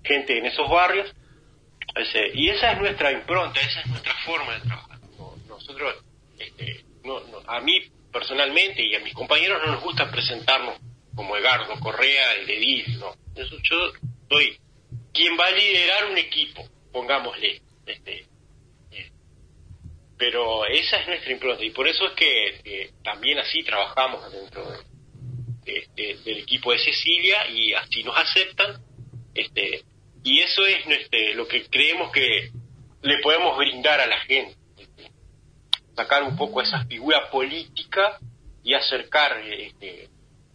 gente 0.05 0.39
en 0.39 0.47
esos 0.47 0.69
barrios. 0.69 1.15
y 2.35 2.49
esa 2.49 2.73
es 2.73 2.79
nuestra 2.79 3.13
impronta, 3.13 3.61
esa 3.61 3.81
es 3.81 3.87
nuestra 3.87 4.15
forma 4.25 4.55
de 4.55 4.61
trabajar. 4.61 4.99
Nosotros, 5.49 6.05
este, 6.39 6.85
a 7.47 7.61
mí 7.61 7.83
personalmente 8.13 8.85
y 8.85 8.95
a 8.95 9.01
mis 9.01 9.15
compañeros 9.15 9.61
no 9.65 9.73
nos 9.73 9.83
gusta 9.83 10.11
presentarnos 10.11 10.79
como 11.15 11.37
Egardo 11.37 11.79
Correa, 11.81 12.35
el 12.35 12.51
edil, 12.51 12.99
no. 12.99 13.15
Eso 13.35 13.57
yo 13.63 13.93
soy 14.29 14.59
quien 15.13 15.39
va 15.39 15.47
a 15.47 15.53
liderar 15.53 16.11
un 16.11 16.19
equipo, 16.19 16.67
pongámosle. 16.93 17.61
Este, 17.87 18.27
eh, 18.93 19.11
pero 20.17 20.67
esa 20.67 21.01
es 21.01 21.07
nuestra 21.09 21.33
impronta 21.33 21.65
y 21.65 21.71
por 21.71 21.89
eso 21.89 22.07
es 22.07 22.13
que 22.13 22.91
también 23.03 23.39
así 23.39 23.63
trabajamos 23.63 24.31
dentro 24.33 24.65
del 25.65 26.39
equipo 26.39 26.73
de 26.73 26.79
Cecilia 26.79 27.49
y 27.49 27.75
así 27.75 28.03
nos 28.03 28.17
aceptan. 28.17 28.83
Este, 29.35 29.85
y 30.23 30.41
eso 30.41 30.67
es 30.67 30.87
este, 30.87 31.35
lo 31.35 31.47
que 31.47 31.67
creemos 31.67 32.11
que 32.13 32.51
le 33.03 33.19
podemos 33.19 33.57
brindar 33.57 34.01
a 34.01 34.07
la 34.07 34.21
gente. 34.21 34.57
Sacar 35.97 36.23
un 36.23 36.37
poco 36.37 36.63
esa 36.63 36.85
figura 36.87 37.31
política 37.31 38.19
y 38.63 38.75
acercar 38.75 39.41
este, 39.41 40.09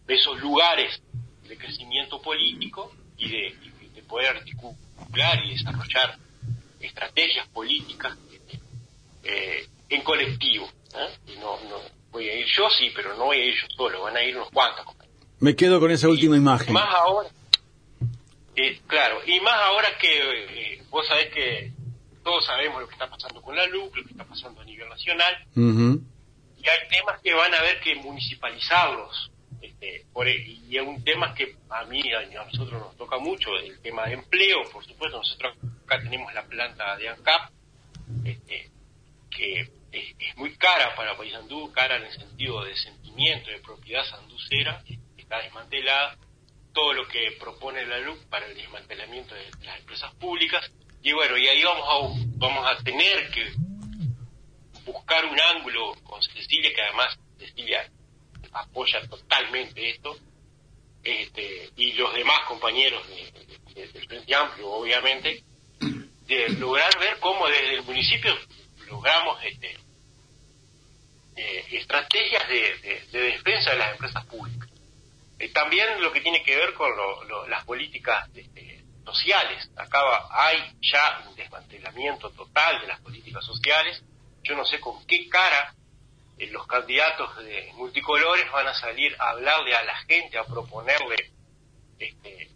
esos 0.08 0.40
lugares 0.40 1.02
de 1.48 1.58
crecimiento 1.58 2.22
político 2.22 2.92
y 3.18 3.30
de, 3.30 3.56
poder 4.08 4.38
articular 4.38 5.44
y 5.46 5.58
desarrollar 5.58 6.20
estrategias 6.80 7.48
políticas 7.48 8.16
eh, 9.24 9.68
en 9.90 10.04
colectivo. 10.04 10.70
¿eh? 10.94 11.38
no, 11.40 11.60
no 11.68 11.78
voy 12.12 12.30
a 12.30 12.38
ir 12.38 12.46
yo, 12.56 12.70
sí, 12.70 12.92
pero 12.96 13.18
no 13.18 13.26
voy 13.26 13.38
a 13.38 13.46
ir 13.46 13.56
yo 13.56 13.68
solo, 13.76 14.04
van 14.04 14.16
a 14.16 14.24
ir 14.24 14.38
unos 14.38 14.52
cuantos. 14.52 14.86
Me 15.40 15.56
quedo 15.56 15.80
con 15.80 15.92
esa 15.92 16.08
última 16.08 16.38
imagen. 16.38 16.72
Más 16.72 16.94
ahora, 16.94 17.30
eh, 18.56 18.82
claro, 18.88 19.22
y 19.26 19.40
más 19.42 19.56
ahora 19.62 19.98
que 19.98 20.76
eh, 20.76 20.84
vos 20.90 21.08
sabés 21.08 21.34
que 21.34 21.72
todos 22.24 22.46
sabemos 22.46 22.82
lo 22.82 22.88
que 22.88 22.94
está 22.94 23.10
pasando 23.10 23.42
con 23.42 23.56
la 23.56 23.66
luz, 23.68 23.92
lo 23.96 24.04
que 24.04 24.12
está 24.12 24.24
pasando 24.24 24.62
a 24.62 24.66
nivel 24.66 24.90
nacional, 24.90 25.36
y 25.56 26.68
hay 26.68 26.88
temas 26.90 27.22
que 27.22 27.34
van 27.34 27.54
a 27.54 27.60
haber 27.60 27.80
que 27.80 27.96
municipalizarlos. 27.96 29.32
Este, 29.62 30.06
por, 30.12 30.28
e, 30.28 30.36
y 30.36 30.78
es 30.78 30.84
un 30.84 31.04
tema 31.04 31.34
que 31.34 31.56
a 31.70 31.86
mí, 31.86 32.02
a 32.14 32.46
nosotros 32.46 32.82
nos 32.82 32.98
toca 32.98 33.18
mucho, 33.18 33.56
el 33.58 33.80
tema 33.82 34.06
de 34.08 34.14
empleo, 34.14 34.64
por 34.72 34.86
supuesto, 34.86 35.18
nosotros 35.18 35.56
acá 35.86 36.02
tenemos 36.02 36.34
la 36.34 36.44
planta 36.46 36.98
de 36.98 37.10
ANCAP, 37.10 37.52
este, 38.26 38.72
que 39.30 39.62
es, 39.92 40.38
muy 40.38 40.56
cara 40.58 40.96
para 40.96 41.16
Paysandú, 41.18 41.72
cara 41.72 41.98
en 41.98 42.04
el 42.04 42.12
sentido 42.12 42.64
de 42.64 42.76
sentimiento, 42.76 43.50
de 43.50 43.60
propiedad 43.60 44.04
sanducera, 44.06 44.84
está 45.18 45.42
desmantelada, 45.42 46.18
todo 46.76 46.94
lo 46.94 47.08
que 47.08 47.32
propone 47.40 47.86
la 47.86 48.00
LUC 48.00 48.26
para 48.26 48.46
el 48.46 48.56
desmantelamiento 48.56 49.34
de 49.34 49.50
las 49.64 49.80
empresas 49.80 50.14
públicas. 50.16 50.70
Y 51.02 51.14
bueno, 51.14 51.38
y 51.38 51.48
ahí 51.48 51.64
vamos 51.64 51.88
a, 51.88 52.22
vamos 52.36 52.68
a 52.68 52.84
tener 52.84 53.32
que 53.32 53.54
buscar 54.86 55.26
un 55.26 55.40
ángulo 55.40 55.94
con 56.04 56.22
Cecilia, 56.22 56.74
que 56.76 56.82
además 56.82 57.18
Cecilia 57.40 57.90
apoya 58.52 59.02
totalmente 59.08 59.90
esto, 59.90 60.18
este, 61.04 61.72
y 61.78 61.94
los 61.94 62.14
demás 62.14 62.42
compañeros 62.48 63.04
del 63.74 64.08
Frente 64.08 64.36
Amplio, 64.36 64.70
obviamente, 64.70 65.44
de 66.28 66.50
lograr 66.60 67.00
ver 67.00 67.18
cómo 67.20 67.48
desde 67.48 67.76
el 67.76 67.84
municipio 67.84 68.38
logramos 68.88 69.42
este, 69.46 69.78
eh, 71.38 71.66
estrategias 71.72 72.48
de, 72.50 73.08
de 73.12 73.20
defensa 73.20 73.72
de 73.72 73.78
las 73.78 73.92
empresas 73.92 74.26
públicas. 74.26 74.65
Eh, 75.38 75.50
también 75.50 76.02
lo 76.02 76.12
que 76.12 76.22
tiene 76.22 76.44
que 76.44 76.56
ver 76.56 76.74
con 76.74 76.92
las 77.50 77.66
políticas 77.66 78.30
este, 78.34 78.84
sociales. 79.06 79.70
Acá 79.76 80.00
hay 80.32 80.58
ya 80.82 81.26
un 81.28 81.36
desmantelamiento 81.36 82.30
total 82.32 82.82
de 82.82 82.88
las 82.88 83.00
políticas 83.02 83.44
sociales. 83.44 84.04
Yo 84.44 84.56
no 84.56 84.66
sé 84.66 84.80
con 84.80 85.06
qué 85.06 85.28
cara 85.28 85.74
eh, 86.38 86.48
los 86.48 86.66
candidatos 86.68 87.36
de 87.38 87.72
multicolores 87.76 88.50
van 88.52 88.68
a 88.68 88.74
salir 88.74 89.16
a 89.20 89.32
hablarle 89.32 89.76
a 89.76 89.84
la 89.84 89.98
gente, 89.98 90.38
a 90.38 90.46
proponerle 90.46 91.32
este, 92.00 92.50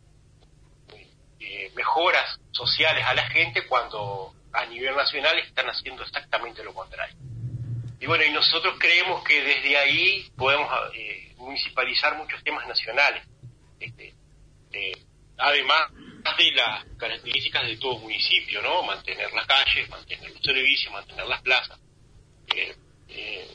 eh, 1.39 1.71
mejoras 1.75 2.39
sociales 2.51 3.03
a 3.05 3.13
la 3.13 3.27
gente 3.29 3.67
cuando 3.67 4.33
a 4.53 4.65
nivel 4.65 4.95
nacional 4.95 5.37
están 5.39 5.69
haciendo 5.69 6.03
exactamente 6.03 6.63
lo 6.63 6.73
contrario. 6.73 7.15
Y 7.99 8.05
bueno, 8.05 8.23
y 8.23 8.31
nosotros 8.31 8.75
creemos 8.79 9.23
que 9.25 9.43
desde 9.43 9.77
ahí 9.77 10.31
podemos 10.37 10.69
municipalizar 11.39 12.15
muchos 12.17 12.43
temas 12.43 12.67
nacionales. 12.67 13.23
Este, 13.79 14.13
eh, 14.71 14.91
además 15.37 15.91
de 16.37 16.51
las 16.51 16.85
características 16.97 17.65
de 17.65 17.77
todo 17.77 17.97
municipio, 17.99 18.61
¿no? 18.61 18.83
Mantener 18.83 19.31
las 19.33 19.47
calles, 19.47 19.89
mantener 19.89 20.31
los 20.31 20.41
servicios, 20.41 20.93
mantener 20.93 21.25
las 21.25 21.41
plazas. 21.41 21.79
Eh, 22.55 22.75
eh, 23.07 23.47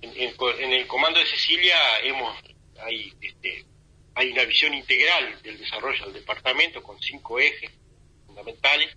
en, 0.00 0.72
el 0.72 0.86
comando 0.86 1.20
de 1.20 1.26
Cecilia 1.26 1.76
hemos 2.02 2.36
hay, 2.80 3.12
este, 3.20 3.64
hay 4.14 4.32
una 4.32 4.44
visión 4.44 4.74
integral 4.74 5.40
del 5.42 5.58
desarrollo 5.58 6.06
del 6.06 6.14
departamento 6.14 6.82
con 6.82 7.00
cinco 7.00 7.38
ejes 7.38 7.70
fundamentales. 8.26 8.96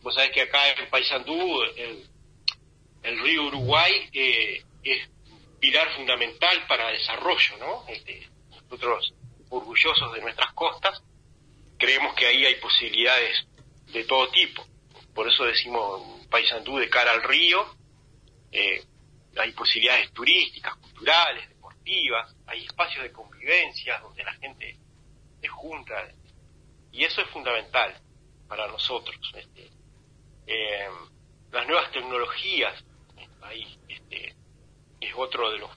vos 0.00 0.14
sabés 0.14 0.32
que 0.32 0.42
acá 0.42 0.72
en 0.72 0.90
Paysandú 0.90 1.62
el, 1.76 2.08
el 3.04 3.20
río 3.20 3.44
Uruguay 3.44 4.10
es 4.82 5.08
pilar 5.62 5.94
fundamental 5.94 6.66
para 6.66 6.90
desarrollo, 6.90 7.56
¿no? 7.58 7.84
Este, 7.86 8.28
nosotros, 8.50 9.14
orgullosos 9.48 10.12
de 10.12 10.20
nuestras 10.20 10.52
costas, 10.54 11.00
creemos 11.78 12.14
que 12.16 12.26
ahí 12.26 12.44
hay 12.44 12.56
posibilidades 12.56 13.46
de 13.92 14.02
todo 14.02 14.28
tipo. 14.30 14.66
Por 15.14 15.28
eso 15.28 15.44
decimos 15.44 16.26
Paysandú 16.28 16.78
de 16.78 16.90
cara 16.90 17.12
al 17.12 17.22
río, 17.22 17.76
eh, 18.50 18.82
hay 19.38 19.52
posibilidades 19.52 20.10
turísticas, 20.12 20.74
culturales, 20.78 21.48
deportivas, 21.48 22.34
hay 22.48 22.64
espacios 22.64 23.04
de 23.04 23.12
convivencia 23.12 24.00
donde 24.00 24.24
la 24.24 24.32
gente 24.32 24.76
se 25.40 25.46
junta, 25.46 25.94
y 26.90 27.04
eso 27.04 27.20
es 27.20 27.28
fundamental 27.28 28.02
para 28.48 28.66
nosotros. 28.66 29.16
Este, 29.36 29.70
eh, 30.48 30.88
las 31.52 31.68
nuevas 31.68 31.92
tecnologías, 31.92 32.84
ahí, 33.42 33.78
este, 33.88 34.41
es 35.06 35.14
otro 35.16 35.50
de 35.50 35.58
los 35.58 35.70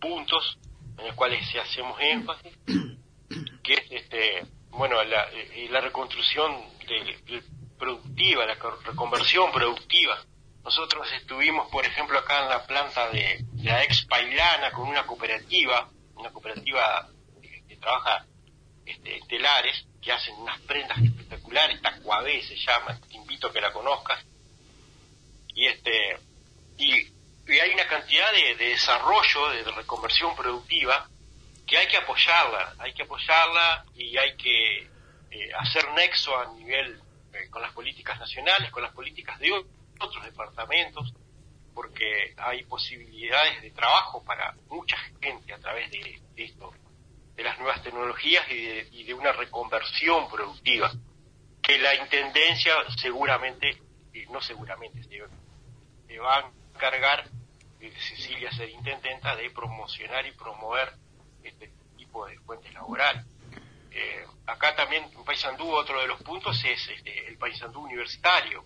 puntos 0.00 0.58
en 0.98 1.06
los 1.06 1.14
cuales 1.14 1.44
hacemos 1.56 1.98
énfasis, 2.00 2.58
que 3.62 3.74
es 3.74 3.90
este, 3.90 4.46
bueno, 4.70 5.02
la, 5.04 5.28
eh, 5.32 5.68
la 5.70 5.80
reconstrucción 5.80 6.64
de, 6.86 7.42
productiva, 7.78 8.46
la 8.46 8.56
reconversión 8.84 9.50
productiva. 9.52 10.18
Nosotros 10.64 11.10
estuvimos, 11.12 11.68
por 11.70 11.84
ejemplo, 11.84 12.18
acá 12.18 12.42
en 12.42 12.48
la 12.48 12.66
planta 12.66 13.10
de, 13.10 13.44
la 13.56 13.82
ex 13.82 14.06
Pailana 14.06 14.70
con 14.70 14.88
una 14.88 15.04
cooperativa, 15.04 15.88
una 16.14 16.30
cooperativa 16.30 17.08
que, 17.40 17.76
trabaja 17.76 18.24
este, 18.86 19.20
telares, 19.28 19.86
que 20.00 20.12
hacen 20.12 20.36
unas 20.36 20.60
prendas 20.60 20.98
espectaculares, 20.98 21.82
Tacuabé 21.82 22.42
se 22.42 22.56
llama, 22.56 22.98
te 23.08 23.16
invito 23.16 23.48
a 23.48 23.52
que 23.52 23.60
la 23.60 23.72
conozcas. 23.72 24.24
Y 25.54 25.66
este, 25.66 26.18
y 26.78 27.11
y 27.46 27.58
hay 27.58 27.74
una 27.74 27.86
cantidad 27.86 28.30
de, 28.32 28.54
desarrollo, 28.56 29.48
de, 29.50 29.64
reconversión 29.72 30.34
productiva, 30.36 31.08
que 31.66 31.76
hay 31.76 31.86
que 31.88 31.96
apoyarla, 31.96 32.74
hay 32.78 32.92
que 32.94 33.02
apoyarla 33.02 33.84
y 33.94 34.16
hay 34.16 34.36
que 34.36 34.82
eh, 35.30 35.50
hacer 35.58 35.90
nexo 35.92 36.36
a 36.38 36.52
nivel 36.54 37.00
eh, 37.32 37.48
con 37.50 37.62
las 37.62 37.72
políticas 37.72 38.18
nacionales, 38.18 38.70
con 38.70 38.82
las 38.82 38.92
políticas 38.92 39.38
de 39.38 39.52
otros 39.98 40.24
departamentos, 40.24 41.12
porque 41.74 42.34
hay 42.36 42.64
posibilidades 42.64 43.62
de 43.62 43.70
trabajo 43.70 44.22
para 44.24 44.54
mucha 44.68 44.96
gente 45.20 45.52
a 45.52 45.58
través 45.58 45.90
de, 45.90 46.20
esto, 46.36 46.72
de 47.34 47.42
las 47.42 47.58
nuevas 47.58 47.82
tecnologías 47.82 48.44
y 48.50 49.04
de, 49.04 49.14
una 49.14 49.32
reconversión 49.32 50.28
productiva, 50.28 50.92
que 51.62 51.78
la 51.78 51.94
Intendencia 51.94 52.74
seguramente, 53.00 53.80
no 54.30 54.40
seguramente, 54.40 55.02
se, 55.04 55.22
se 56.06 56.18
va 56.18 56.52
cargar 56.82 57.24
de 57.78 57.92
Cecilia 57.92 58.50
ser 58.50 58.68
intendenta 58.70 59.36
de 59.36 59.50
promocionar 59.50 60.26
y 60.26 60.32
promover 60.32 60.92
este 61.44 61.70
tipo 61.96 62.26
de 62.26 62.36
fuentes 62.40 62.74
laborales. 62.74 63.24
Eh, 63.92 64.26
acá 64.46 64.74
también 64.74 65.04
en 65.04 65.24
Paysandú 65.24 65.70
otro 65.70 66.00
de 66.00 66.08
los 66.08 66.20
puntos 66.22 66.56
es 66.64 66.88
este, 66.88 67.28
el 67.28 67.38
Paysandú 67.38 67.82
universitario. 67.82 68.64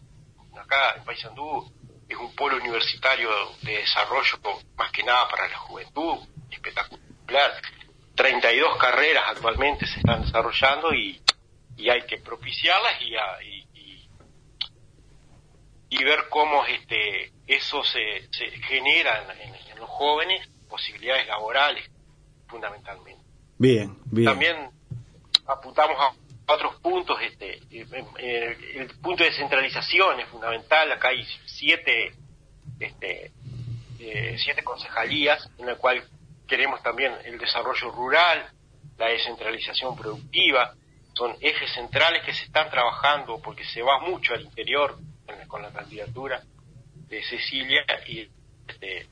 Acá 0.58 0.94
en 0.96 1.04
Paysandú 1.04 1.70
es 2.08 2.16
un 2.16 2.34
polo 2.34 2.56
universitario 2.56 3.28
de 3.60 3.78
desarrollo 3.78 4.38
más 4.76 4.90
que 4.92 5.02
nada 5.02 5.28
para 5.28 5.48
la 5.48 5.58
juventud, 5.58 6.16
espectacular. 6.50 7.60
32 8.14 8.78
carreras 8.78 9.24
actualmente 9.28 9.86
se 9.86 9.98
están 9.98 10.22
desarrollando 10.22 10.94
y, 10.94 11.20
hay 11.90 12.06
que 12.06 12.16
propiciarlas 12.16 12.94
y, 13.02 13.55
y 15.88 16.02
ver 16.04 16.28
cómo 16.28 16.64
este, 16.66 17.32
eso 17.46 17.82
se, 17.84 18.28
se 18.30 18.50
genera 18.62 19.34
en, 19.40 19.78
los 19.78 19.90
jóvenes 19.90 20.48
posibilidades 20.70 21.26
laborales, 21.26 21.84
fundamentalmente. 22.48 23.22
Bien, 23.58 23.98
bien. 24.06 24.26
También 24.26 24.70
apuntamos 25.46 25.96
a 26.00 26.52
otros 26.54 26.76
puntos, 26.80 27.18
este, 27.20 27.60
el 27.70 28.88
punto 29.02 29.22
de 29.22 29.30
descentralización 29.30 30.20
es 30.20 30.28
fundamental, 30.28 30.90
acá 30.92 31.08
hay 31.08 31.26
siete, 31.44 32.14
este, 32.80 33.32
eh, 33.98 34.36
siete 34.38 34.62
concejalías 34.62 35.50
en 35.58 35.66
la 35.66 35.74
cual 35.76 36.02
queremos 36.46 36.82
también 36.82 37.12
el 37.24 37.38
desarrollo 37.38 37.90
rural, 37.90 38.50
la 38.96 39.08
descentralización 39.08 39.96
productiva, 39.96 40.74
son 41.14 41.36
ejes 41.40 41.72
centrales 41.72 42.22
que 42.24 42.32
se 42.32 42.44
están 42.44 42.70
trabajando 42.70 43.40
porque 43.42 43.64
se 43.64 43.82
va 43.82 44.00
mucho 44.00 44.34
al 44.34 44.42
interior 44.42 44.98
con 45.48 45.62
la 45.62 45.72
candidatura 45.72 46.42
de 47.08 47.22
Cecilia 47.22 47.84
y 48.06 48.28
este, 48.66 49.08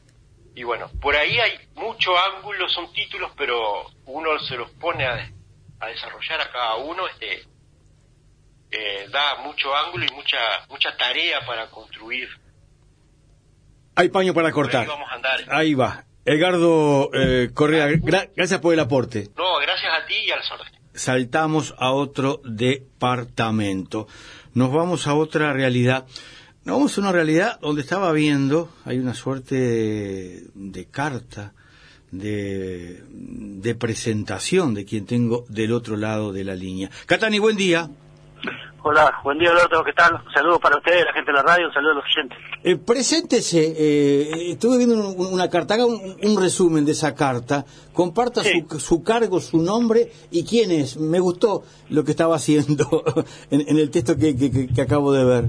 y 0.54 0.62
bueno 0.62 0.90
por 1.00 1.14
ahí 1.14 1.38
hay 1.38 1.58
mucho 1.74 2.10
ángulo 2.16 2.68
son 2.68 2.92
títulos 2.92 3.32
pero 3.36 3.86
uno 4.06 4.38
se 4.40 4.56
los 4.56 4.70
pone 4.72 5.06
a, 5.06 5.30
desarrollar 5.86 6.40
a 6.40 6.50
cada 6.50 6.76
uno 6.76 7.06
este 7.08 7.42
eh, 8.70 9.06
da 9.10 9.36
mucho 9.42 9.74
ángulo 9.74 10.04
y 10.04 10.14
mucha 10.14 10.38
mucha 10.68 10.96
tarea 10.96 11.44
para 11.46 11.70
construir. 11.70 12.28
Hay 13.94 14.08
paño 14.08 14.34
para 14.34 14.50
cortar. 14.50 14.88
ahí, 15.48 15.74
va. 15.74 16.04
Edgardo 16.24 17.10
eh, 17.12 17.50
Correa 17.54 17.86
gracias 18.34 18.60
por 18.60 18.72
el 18.72 18.80
aporte. 18.80 19.28
No 19.36 19.58
gracias 19.58 19.92
a 19.92 20.06
ti 20.06 20.14
y 20.26 20.30
a 20.32 20.36
las 20.36 20.50
órdenes 20.50 20.84
saltamos 20.94 21.74
a 21.78 21.92
otro 21.92 22.40
departamento 22.44 24.06
nos 24.54 24.72
vamos 24.72 25.06
a 25.06 25.14
otra 25.14 25.52
realidad 25.52 26.06
nos 26.64 26.76
vamos 26.76 26.96
a 26.96 27.00
una 27.02 27.12
realidad 27.12 27.60
donde 27.60 27.82
estaba 27.82 28.10
viendo, 28.12 28.70
hay 28.86 28.98
una 28.98 29.12
suerte 29.12 30.46
de, 30.54 30.86
carta, 30.90 31.52
de, 32.10 33.04
de, 33.10 33.74
presentación 33.74 34.72
de 34.72 34.86
quien 34.86 35.04
tengo 35.04 35.44
del 35.50 35.72
otro 35.72 35.98
lado 35.98 36.32
de 36.32 36.42
la 36.42 36.54
línea. 36.54 36.90
Catani, 37.04 37.38
buen 37.38 37.58
día. 37.58 37.90
Hola, 38.86 39.18
buen 39.22 39.38
día, 39.38 39.48
Alberto, 39.48 39.82
¿qué 39.82 39.94
tal? 39.94 40.20
Saludos 40.34 40.58
para 40.60 40.76
ustedes, 40.76 41.06
la 41.06 41.12
gente 41.14 41.32
de 41.32 41.38
la 41.38 41.42
radio, 41.42 41.72
saludos 41.72 41.92
a 41.92 42.00
los 42.00 42.04
oyentes. 42.04 42.38
Eh, 42.62 42.76
preséntese, 42.76 43.72
eh, 43.78 44.50
estuve 44.50 44.76
viendo 44.76 45.08
una 45.08 45.48
carta, 45.48 45.72
haga 45.72 45.86
un, 45.86 46.38
resumen 46.38 46.84
de 46.84 46.92
esa 46.92 47.14
carta, 47.14 47.64
comparta 47.94 48.42
su, 48.42 49.02
cargo, 49.02 49.40
su 49.40 49.56
nombre 49.62 50.10
y 50.30 50.44
quién 50.44 50.70
es. 50.70 50.98
Me 50.98 51.18
gustó 51.18 51.62
lo 51.88 52.04
que 52.04 52.10
estaba 52.10 52.36
haciendo 52.36 53.02
en, 53.50 53.78
el 53.78 53.90
texto 53.90 54.18
que 54.18 54.82
acabo 54.82 55.14
de 55.14 55.24
ver. 55.24 55.44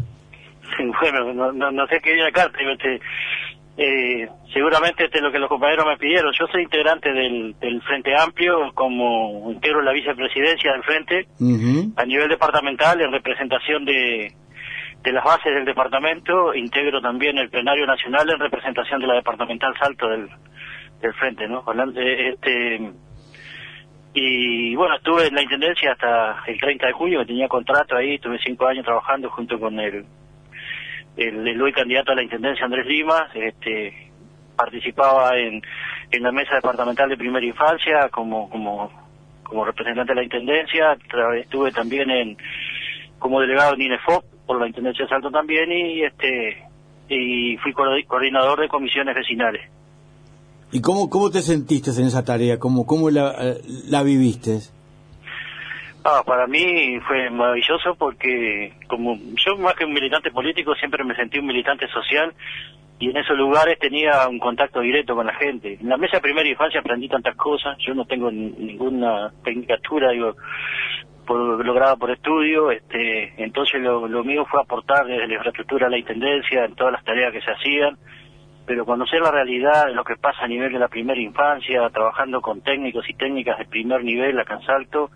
bueno, 1.02 1.34
no, 1.34 1.72
no, 1.72 1.88
sé 1.88 2.00
qué 2.02 2.14
viene 2.14 2.30
acá, 2.30 2.50
pero 2.56 2.72
este, 2.72 3.02
eh, 3.78 4.30
seguramente 4.54 5.06
este 5.06 5.18
es 5.18 5.24
lo 5.24 5.32
que 5.32 5.40
los 5.40 5.50
compañeros 5.50 5.86
me 5.86 5.98
pidieron. 5.98 6.32
Yo 6.38 6.48
soy 6.48 6.64
integrante 6.64 7.12
del, 7.12 7.56
del 7.60 7.82
Frente 7.82 8.16
Amplio, 8.16 8.72
como 8.74 9.52
integro 9.52 9.82
la 9.82 9.92
vicepresidencia 9.92 10.72
del 10.72 10.84
Frente 10.84 11.28
a 11.98 12.06
nivel 12.06 12.30
departamental 12.30 13.02
en 13.02 13.12
representación 13.12 13.84
de, 13.84 14.34
de 15.04 15.12
las 15.12 15.24
bases 15.24 15.54
del 15.54 15.66
departamento, 15.66 16.54
integro 16.54 17.02
también 17.02 17.38
el 17.38 17.50
plenario 17.50 17.86
nacional 17.86 18.30
en 18.30 18.40
representación 18.40 19.02
de 19.02 19.08
la 19.08 19.16
departamental 19.16 19.74
Salto 19.78 20.08
del, 20.08 20.30
del 21.02 21.14
Frente, 21.14 21.48
¿no? 21.48 21.64
Este, 21.96 22.92
y 24.14 24.74
bueno, 24.76 24.96
estuve 24.96 25.28
en 25.28 25.36
la 25.36 25.42
Intendencia 25.42 25.92
hasta 25.92 26.44
el 26.48 26.58
30 26.58 26.88
de 26.88 26.94
julio, 26.94 27.20
que 27.20 27.26
tenía 27.26 27.50
contrato 27.50 27.98
ahí, 27.98 28.18
tuve 28.20 28.40
cinco 28.42 28.68
años 28.68 28.86
trabajando 28.86 29.30
junto 29.30 29.60
con 29.60 29.78
el 29.82 30.06
el, 31.18 31.62
hoy 31.62 31.72
candidato 31.72 32.12
a 32.12 32.16
la 32.16 32.24
Intendencia 32.24 32.66
Andrés 32.66 32.86
Lima, 32.86 33.30
este, 33.34 34.12
participaba 34.56 35.38
en, 35.38 35.62
en 36.12 36.24
la 36.24 36.32
mesa 36.32 36.56
departamental 36.56 37.10
de 37.10 37.18
primera 37.18 37.46
infancia 37.46 38.10
como, 38.10 38.50
como, 38.50 38.92
como 39.44 39.66
representante 39.66 40.14
de 40.14 40.16
la 40.16 40.24
Intendencia, 40.24 40.98
estuve 41.40 41.72
también 41.72 42.10
en 42.10 42.38
como 43.20 43.40
delegado 43.42 43.74
en 43.74 43.82
INEFOP 43.82 44.24
por 44.46 44.60
la 44.60 44.68
Intendencia 44.68 45.06
de 45.06 45.10
Salto 45.10 45.32
también 45.32 45.72
y 45.72 46.04
este 46.04 46.64
y 47.08 47.58
fui 47.58 47.72
coordinador 47.74 48.60
de 48.60 48.68
comisiones 48.68 49.16
vecinales. 49.16 49.70
¿Y 50.72 50.82
cómo, 50.82 51.10
cómo 51.10 51.30
te 51.30 51.42
sentiste 51.42 51.92
en 51.92 52.08
esa 52.08 52.26
tarea? 52.26 52.58
¿Cómo, 52.58 52.86
cómo 52.86 53.10
la, 53.10 53.56
la 53.88 54.04
viviste? 54.04 54.60
Ah, 56.08 56.22
para 56.24 56.46
mí 56.46 57.00
fue 57.08 57.32
maravilloso 57.32 57.96
porque 57.96 58.74
como 58.88 59.18
yo 59.44 59.58
más 59.58 59.74
que 59.74 59.86
un 59.86 59.94
militante 59.94 60.30
político 60.30 60.76
siempre 60.76 61.04
me 61.04 61.16
sentí 61.16 61.40
un 61.40 61.48
militante 61.48 61.88
social 61.88 62.32
y 63.00 63.10
en 63.10 63.18
esos 63.18 63.36
lugares 63.36 63.80
tenía 63.80 64.28
un 64.28 64.38
contacto 64.38 64.82
directo 64.82 65.16
con 65.16 65.26
la 65.26 65.34
gente. 65.34 65.80
En 65.82 65.90
la 65.90 65.98
mesa 65.98 66.18
de 66.18 66.22
primera 66.22 66.48
infancia 66.48 66.80
aprendí 66.80 67.10
tantas 67.10 67.36
cosas, 67.36 67.76
yo 67.80 67.96
no 67.96 68.06
tengo 68.06 68.30
ninguna 68.30 69.32
tecnicatura, 69.44 70.12
digo, 70.12 70.36
por, 71.26 71.66
lograda 71.66 71.96
por 71.96 72.12
estudio, 72.12 72.70
este, 72.70 73.34
entonces 73.44 73.82
lo, 73.82 74.08
lo 74.08 74.24
mío 74.24 74.46
fue 74.46 74.62
aportar 74.62 75.08
desde 75.08 75.28
la 75.28 75.34
infraestructura 75.34 75.88
a 75.88 75.90
la 75.90 75.98
intendencia 75.98 76.66
en 76.66 76.76
todas 76.76 76.94
las 76.94 77.04
tareas 77.04 77.34
que 77.34 77.42
se 77.42 77.50
hacían, 77.50 77.98
pero 78.68 78.86
conocer 78.86 79.22
la 79.22 79.32
realidad 79.32 79.88
de 79.88 79.96
lo 79.96 80.04
que 80.04 80.18
pasa 80.18 80.44
a 80.44 80.48
nivel 80.48 80.72
de 80.72 80.80
la 80.80 80.88
primera 80.88 81.20
infancia, 81.20 81.90
trabajando 81.90 82.42
con 82.42 82.62
técnicos 82.62 83.10
y 83.10 83.16
técnicas 83.16 83.58
de 83.58 83.66
primer 83.66 84.04
nivel 84.04 84.40
acá 84.40 84.54
en 84.54 84.66
Salto, 84.68 85.10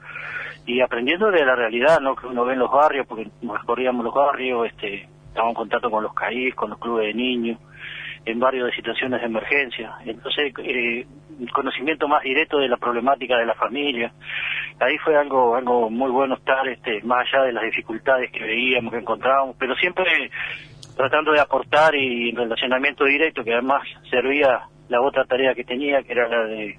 y 0.70 0.82
aprendiendo 0.82 1.32
de 1.32 1.44
la 1.44 1.56
realidad 1.56 2.00
¿no? 2.00 2.16
que 2.16 2.28
uno 2.28 2.46
ve 2.46 2.54
en 2.54 2.60
los 2.60 2.72
barrios, 2.72 3.08
porque 3.08 3.28
recorríamos 3.42 4.06
los 4.06 4.14
barrios, 4.14 4.68
este, 4.68 5.10
estaba 5.28 5.50
en 5.50 5.56
contacto 5.56 5.90
con 5.90 6.04
los 6.04 6.14
CAIS, 6.14 6.54
con 6.54 6.70
los 6.70 6.78
clubes 6.78 7.08
de 7.08 7.14
niños, 7.16 7.58
en 8.24 8.40
varios 8.40 8.68
de 8.68 8.76
situaciones 8.76 9.20
de 9.20 9.26
emergencia. 9.26 9.96
Entonces, 10.06 10.54
eh, 10.60 11.08
conocimiento 11.52 12.08
más 12.08 12.22
directo 12.22 12.60
de 12.60 12.68
la 12.68 12.78
problemática 12.78 13.36
de 13.38 13.48
la 13.48 13.56
familia. 13.56 14.14
Ahí 14.80 15.00
fue 15.00 15.18
algo 15.18 15.56
algo 15.56 15.90
muy 15.90 16.12
bueno 16.12 16.36
estar, 16.36 16.68
este, 16.68 17.02
más 17.02 17.26
allá 17.34 17.46
de 17.46 17.54
las 17.54 17.64
dificultades 17.64 18.32
que 18.32 18.44
veíamos, 18.44 18.94
que 18.94 19.00
encontrábamos, 19.00 19.56
pero 19.58 19.74
siempre 19.76 20.30
tratando 20.96 21.32
de 21.32 21.40
aportar 21.40 21.96
y 21.96 22.30
en 22.30 22.36
relacionamiento 22.36 23.06
directo, 23.06 23.44
que 23.44 23.54
además 23.54 23.82
servía 24.12 24.62
la 24.88 25.02
otra 25.02 25.26
tarea 25.26 25.56
que 25.56 25.64
tenía, 25.64 26.04
que 26.04 26.12
era 26.12 26.28
la 26.28 26.44
de 26.44 26.78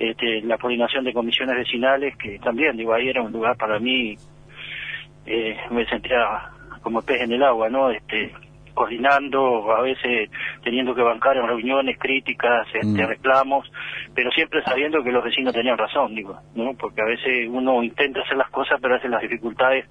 este, 0.00 0.40
la 0.42 0.56
coordinación 0.56 1.04
de 1.04 1.12
comisiones 1.12 1.56
vecinales, 1.56 2.16
que 2.16 2.38
también, 2.38 2.76
digo, 2.76 2.94
ahí 2.94 3.08
era 3.08 3.22
un 3.22 3.32
lugar 3.32 3.56
para 3.58 3.78
mí, 3.78 4.16
eh, 5.26 5.56
me 5.70 5.84
sentía 5.86 6.50
como 6.82 7.02
pez 7.02 7.20
en 7.20 7.32
el 7.32 7.42
agua, 7.42 7.68
¿no? 7.68 7.90
Este, 7.90 8.32
coordinando, 8.72 9.70
a 9.76 9.82
veces 9.82 10.30
teniendo 10.64 10.94
que 10.94 11.02
bancar 11.02 11.36
en 11.36 11.46
reuniones 11.46 11.98
críticas, 11.98 12.66
este, 12.72 13.04
mm. 13.04 13.08
reclamos, 13.08 13.70
pero 14.14 14.30
siempre 14.30 14.62
sabiendo 14.62 15.02
que 15.02 15.12
los 15.12 15.22
vecinos 15.22 15.52
tenían 15.52 15.76
razón, 15.76 16.14
digo, 16.14 16.38
¿no? 16.54 16.72
Porque 16.78 17.02
a 17.02 17.04
veces 17.04 17.46
uno 17.50 17.82
intenta 17.82 18.20
hacer 18.22 18.38
las 18.38 18.48
cosas, 18.48 18.78
pero 18.80 18.94
a 18.94 18.96
veces 18.96 19.10
las 19.10 19.20
dificultades 19.20 19.84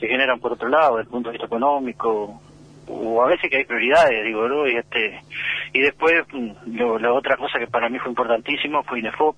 se 0.00 0.08
generan 0.08 0.40
por 0.40 0.52
otro 0.52 0.68
lado, 0.68 0.96
desde 0.96 1.06
el 1.06 1.12
punto 1.12 1.28
de 1.28 1.34
vista 1.34 1.46
económico, 1.46 2.40
o 2.88 3.22
a 3.22 3.28
veces 3.28 3.50
que 3.50 3.58
hay 3.58 3.64
prioridades, 3.64 4.24
digo, 4.24 4.48
¿no? 4.48 4.66
Y, 4.66 4.76
este, 4.76 5.20
y 5.72 5.80
después, 5.80 6.24
mm, 6.32 6.76
la 7.00 7.12
otra 7.12 7.36
cosa 7.36 7.58
que 7.58 7.66
para 7.66 7.88
mí 7.88 7.98
fue 7.98 8.10
importantísimo 8.10 8.82
fue 8.84 9.00
INEFOP, 9.00 9.36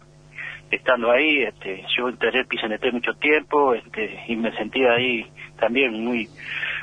estando 0.71 1.11
ahí, 1.11 1.43
este, 1.43 1.85
yo 1.97 2.09
enteré 2.09 2.40
el 2.40 2.47
PCNT 2.47 2.93
mucho 2.93 3.12
tiempo, 3.14 3.75
este, 3.75 4.25
y 4.29 4.37
me 4.37 4.53
sentía 4.57 4.93
ahí 4.93 5.27
también 5.59 5.93
muy, 5.93 6.29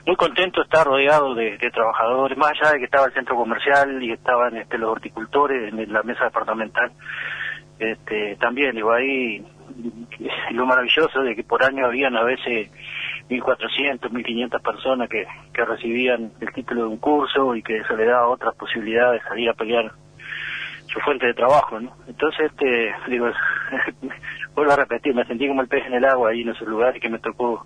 muy 0.06 0.16
contento 0.16 0.60
de 0.60 0.66
estar 0.66 0.86
rodeado 0.86 1.34
de, 1.34 1.58
trabajadores, 1.74 2.38
más 2.38 2.52
allá 2.52 2.74
de 2.74 2.80
que 2.80 2.86
estaba 2.86 3.06
el 3.06 3.14
centro 3.14 3.36
comercial 3.36 4.04
y 4.04 4.12
estaban 4.12 4.58
este, 4.58 4.78
los 4.78 4.92
horticultores 4.92 5.74
en 5.74 5.94
la 5.94 6.04
mesa 6.04 6.26
departamental, 6.26 6.92
este, 7.80 8.36
también, 8.38 8.76
digo, 8.76 8.92
ahí 8.92 9.44
lo 10.52 10.66
maravilloso 10.66 11.22
de 11.22 11.36
que 11.36 11.44
por 11.44 11.64
año 11.64 11.86
habían 11.86 12.16
a 12.16 12.24
veces 12.24 12.70
1.400, 13.30 14.10
1.500 14.10 14.62
personas 14.62 15.10
que, 15.10 15.26
que 15.54 15.66
recibían 15.66 16.32
el 16.40 16.54
título 16.54 16.84
de 16.84 16.88
un 16.88 16.98
curso 16.98 17.56
y 17.56 17.62
que 17.62 17.84
se 17.84 17.96
le 17.96 18.06
daba 18.06 18.30
otras 18.30 18.56
posibilidades 18.56 19.22
de 19.22 19.30
salir 19.30 19.50
a 19.50 19.54
pelear 19.54 19.92
su 20.92 21.00
fuente 21.02 21.28
de 21.28 21.34
trabajo, 21.34 21.80
¿no? 21.80 21.92
Entonces, 22.08 22.52
este, 22.52 22.92
digo, 23.10 23.28
vuelvo 24.56 24.72
a 24.72 24.78
repetir, 24.78 25.14
me 25.14 25.26
sentí 25.26 25.48
como 25.48 25.62
el 25.62 25.68
pez 25.68 25.86
en 25.86 25.94
el 25.94 26.06
agua 26.06 26.30
ahí 26.30 26.42
en 26.42 26.50
esos 26.50 26.68
lugares 26.68 27.02
que 27.02 27.10
me 27.10 27.20
tocó 27.20 27.66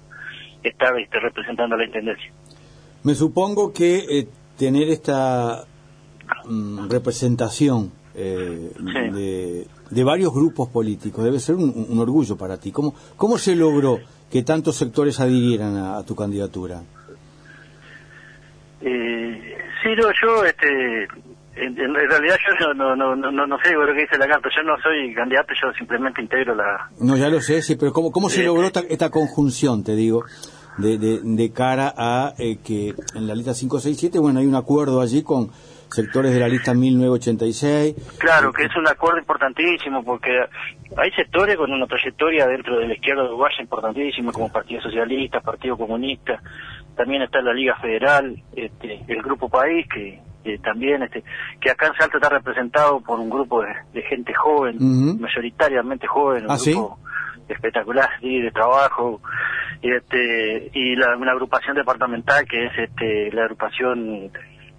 estar 0.64 0.98
este, 1.00 1.20
representando 1.20 1.76
a 1.76 1.78
la 1.78 1.86
Intendencia. 1.86 2.32
Me 3.04 3.14
supongo 3.14 3.74
que 3.74 3.98
eh, 3.98 4.28
tener 4.58 4.90
esta 4.90 5.64
mm, 6.46 6.90
representación 6.90 7.92
eh, 8.14 8.72
de, 8.78 9.68
de, 9.90 10.04
varios 10.04 10.34
grupos 10.34 10.70
políticos 10.70 11.24
debe 11.24 11.40
ser 11.40 11.56
un, 11.56 11.88
un, 11.90 12.00
orgullo 12.00 12.38
para 12.38 12.58
ti. 12.58 12.72
¿Cómo, 12.72 12.94
¿Cómo 13.16 13.38
se 13.38 13.56
logró 13.56 14.00
que 14.30 14.44
tantos 14.44 14.76
sectores 14.76 15.20
adhirieran 15.20 15.78
a, 15.78 16.04
tu 16.04 16.16
candidatura? 16.16 16.82
Eh, 18.82 19.58
sí, 19.82 19.90
no, 19.96 20.08
yo, 20.22 20.46
este, 20.46 21.08
en, 21.56 21.76
realidad 21.94 22.38
yo 22.60 22.74
no, 22.74 22.96
no, 22.96 23.16
no, 23.16 23.32
no, 23.32 23.58
sé 23.64 23.72
lo 23.74 23.86
que 23.94 24.02
dice 24.02 24.18
la 24.18 24.28
carta, 24.28 24.50
yo 24.56 24.64
no 24.64 24.76
soy 24.82 25.14
candidato, 25.14 25.54
yo 25.62 25.72
simplemente 25.78 26.22
integro 26.22 26.56
la... 26.56 26.90
No, 27.00 27.16
ya 27.16 27.30
lo 27.30 27.40
sé, 27.40 27.62
sí, 27.62 27.76
pero 27.76 27.94
¿cómo, 27.94 28.12
cómo 28.12 28.30
se 28.30 28.42
eh, 28.42 28.46
logró 28.46 28.66
esta, 28.66 29.10
conjunción, 29.10 29.84
te 29.84 29.96
digo, 29.96 30.26
de, 30.78 30.98
de, 30.98 31.52
cara 31.54 31.94
a 31.96 32.34
eh, 32.40 32.58
que 32.64 32.94
en 33.16 33.28
la 33.28 33.36
lista 33.36 33.54
567, 33.54 34.20
bueno, 34.20 34.40
hay 34.40 34.48
un 34.48 34.56
acuerdo 34.56 35.02
allí 35.02 35.24
con 35.24 35.52
sectores 35.92 36.34
de 36.34 36.40
la 36.40 36.48
lista 36.48 36.74
1986. 36.74 38.18
Claro, 38.18 38.52
que 38.54 38.64
es 38.66 38.76
un 38.76 38.88
acuerdo 38.88 39.20
importantísimo 39.20 40.04
porque 40.04 40.32
hay 40.98 41.12
sectores 41.12 41.58
con 41.58 41.72
una 41.72 41.86
trayectoria 41.86 42.48
dentro 42.48 42.80
de 42.80 42.88
la 42.88 42.94
izquierda 42.94 43.24
uruguaya 43.24 43.62
importantísima 43.62 44.32
como 44.32 44.52
Partido 44.52 44.82
Socialista, 44.82 45.42
Partido 45.42 45.78
Comunista, 45.78 46.42
también 46.96 47.22
está 47.22 47.42
la 47.42 47.54
Liga 47.54 47.76
Federal, 47.80 48.36
este, 48.56 49.02
el 49.08 49.22
Grupo 49.22 49.50
País 49.50 49.86
que, 49.94 50.22
también 50.64 51.04
este 51.04 51.24
que 51.60 51.70
acá 51.70 51.88
en 51.88 51.94
Salta 51.94 52.18
está 52.18 52.30
representado 52.30 53.00
por 53.02 53.20
un 53.20 53.30
grupo 53.30 53.64
de, 53.94 54.02
gente 54.02 54.34
joven, 54.34 54.78
mayoritariamente 55.20 56.08
joven, 56.08 56.46
un 56.46 56.52
¿Ah, 56.52 56.58
grupo 56.66 57.00
espectacular 57.48 58.10
de 58.22 58.52
trabajo. 58.52 59.22
Este 59.82 60.70
y 60.74 60.96
la, 60.96 61.16
una 61.18 61.32
agrupación 61.32 61.76
departamental 61.76 62.46
que 62.48 62.66
es 62.66 62.72
este 62.78 63.32
la 63.32 63.44
agrupación 63.44 64.32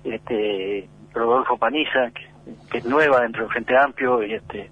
este 0.04 0.88
Rodolfo 1.14 1.56
Paniza, 1.56 2.10
que, 2.70 2.78
es 2.78 2.84
nueva 2.84 3.20
dentro 3.20 3.42
del 3.42 3.52
Frente 3.52 3.76
Amplio, 3.76 4.22
y 4.22 4.34
este 4.34 4.70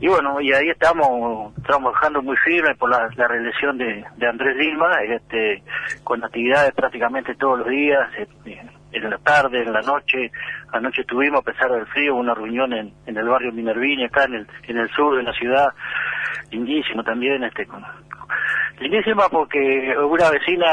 y 0.00 0.08
bueno, 0.08 0.40
y 0.40 0.52
ahí 0.52 0.68
estamos 0.68 1.54
trabajando 1.62 2.20
muy 2.20 2.36
firme 2.38 2.74
por 2.74 2.90
la, 2.90 3.08
reelección 3.08 3.78
de, 3.78 4.04
Andrés 4.28 4.56
Lima, 4.56 4.90
este, 5.02 5.62
con 6.02 6.22
actividades 6.24 6.72
prácticamente 6.74 7.34
todos 7.36 7.60
los 7.60 7.68
días, 7.68 8.10
este, 8.18 8.60
en 8.92 9.10
la 9.10 9.18
tarde, 9.18 9.62
en 9.62 9.72
la 9.72 9.82
noche. 9.82 10.32
Anoche 10.72 11.04
tuvimos, 11.04 11.40
a 11.40 11.44
pesar 11.44 11.70
del 11.70 11.86
frío, 11.86 12.16
una 12.16 12.34
reunión 12.34 12.72
en, 12.72 12.92
en 13.06 13.16
el 13.16 13.28
barrio 13.28 13.52
Minervini, 13.52 14.04
acá 14.04 14.24
en 14.24 14.34
el, 14.34 14.46
en 14.64 14.78
el 14.78 14.90
sur 14.90 15.16
de 15.16 15.22
la 15.22 15.32
ciudad, 15.32 15.68
lindísimo 16.50 17.04
también, 17.04 17.44
este, 17.44 17.64
con, 17.64 17.84
Lindísima 18.80 19.28
porque 19.28 19.94
una 19.96 20.30
vecina 20.30 20.66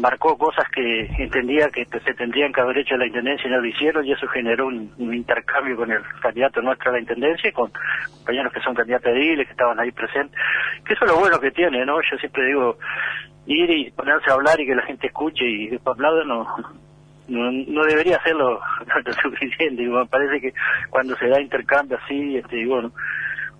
marcó 0.00 0.38
cosas 0.38 0.64
que 0.70 1.06
entendía 1.18 1.68
que 1.70 1.84
se 1.86 2.14
tendrían 2.14 2.52
que 2.52 2.60
haber 2.60 2.78
hecho 2.78 2.96
la 2.96 3.06
Intendencia 3.06 3.48
y 3.48 3.50
no 3.50 3.60
lo 3.60 3.66
hicieron 3.66 4.06
y 4.06 4.12
eso 4.12 4.28
generó 4.28 4.68
un, 4.68 4.92
intercambio 5.12 5.76
con 5.76 5.90
el 5.90 6.00
candidato 6.22 6.62
nuestro 6.62 6.90
a 6.90 6.92
la 6.94 7.00
Intendencia 7.00 7.50
y 7.50 7.52
con 7.52 7.72
compañeros 8.18 8.52
que 8.52 8.60
son 8.60 8.74
candidatos 8.74 9.12
de 9.12 9.44
que 9.44 9.50
estaban 9.50 9.80
ahí 9.80 9.90
presentes. 9.90 10.38
Que 10.84 10.94
eso 10.94 11.04
es 11.04 11.10
lo 11.10 11.18
bueno 11.18 11.40
que 11.40 11.50
tiene, 11.50 11.84
¿no? 11.84 12.00
Yo 12.00 12.16
siempre 12.18 12.46
digo, 12.46 12.78
ir 13.46 13.70
y 13.70 13.90
ponerse 13.90 14.30
a 14.30 14.34
hablar 14.34 14.60
y 14.60 14.66
que 14.66 14.74
la 14.74 14.82
gente 14.82 15.08
escuche 15.08 15.44
y 15.44 15.68
después 15.68 15.94
aplaude 15.94 16.24
no, 16.26 16.46
no, 17.28 17.84
debería 17.84 18.22
ser 18.22 18.34
lo, 18.36 18.60
suficiente. 19.22 19.82
me 19.82 20.06
parece 20.06 20.40
que 20.40 20.54
cuando 20.90 21.16
se 21.16 21.28
da 21.28 21.40
intercambio 21.40 21.98
así, 22.04 22.36
este, 22.36 22.66
bueno, 22.66 22.92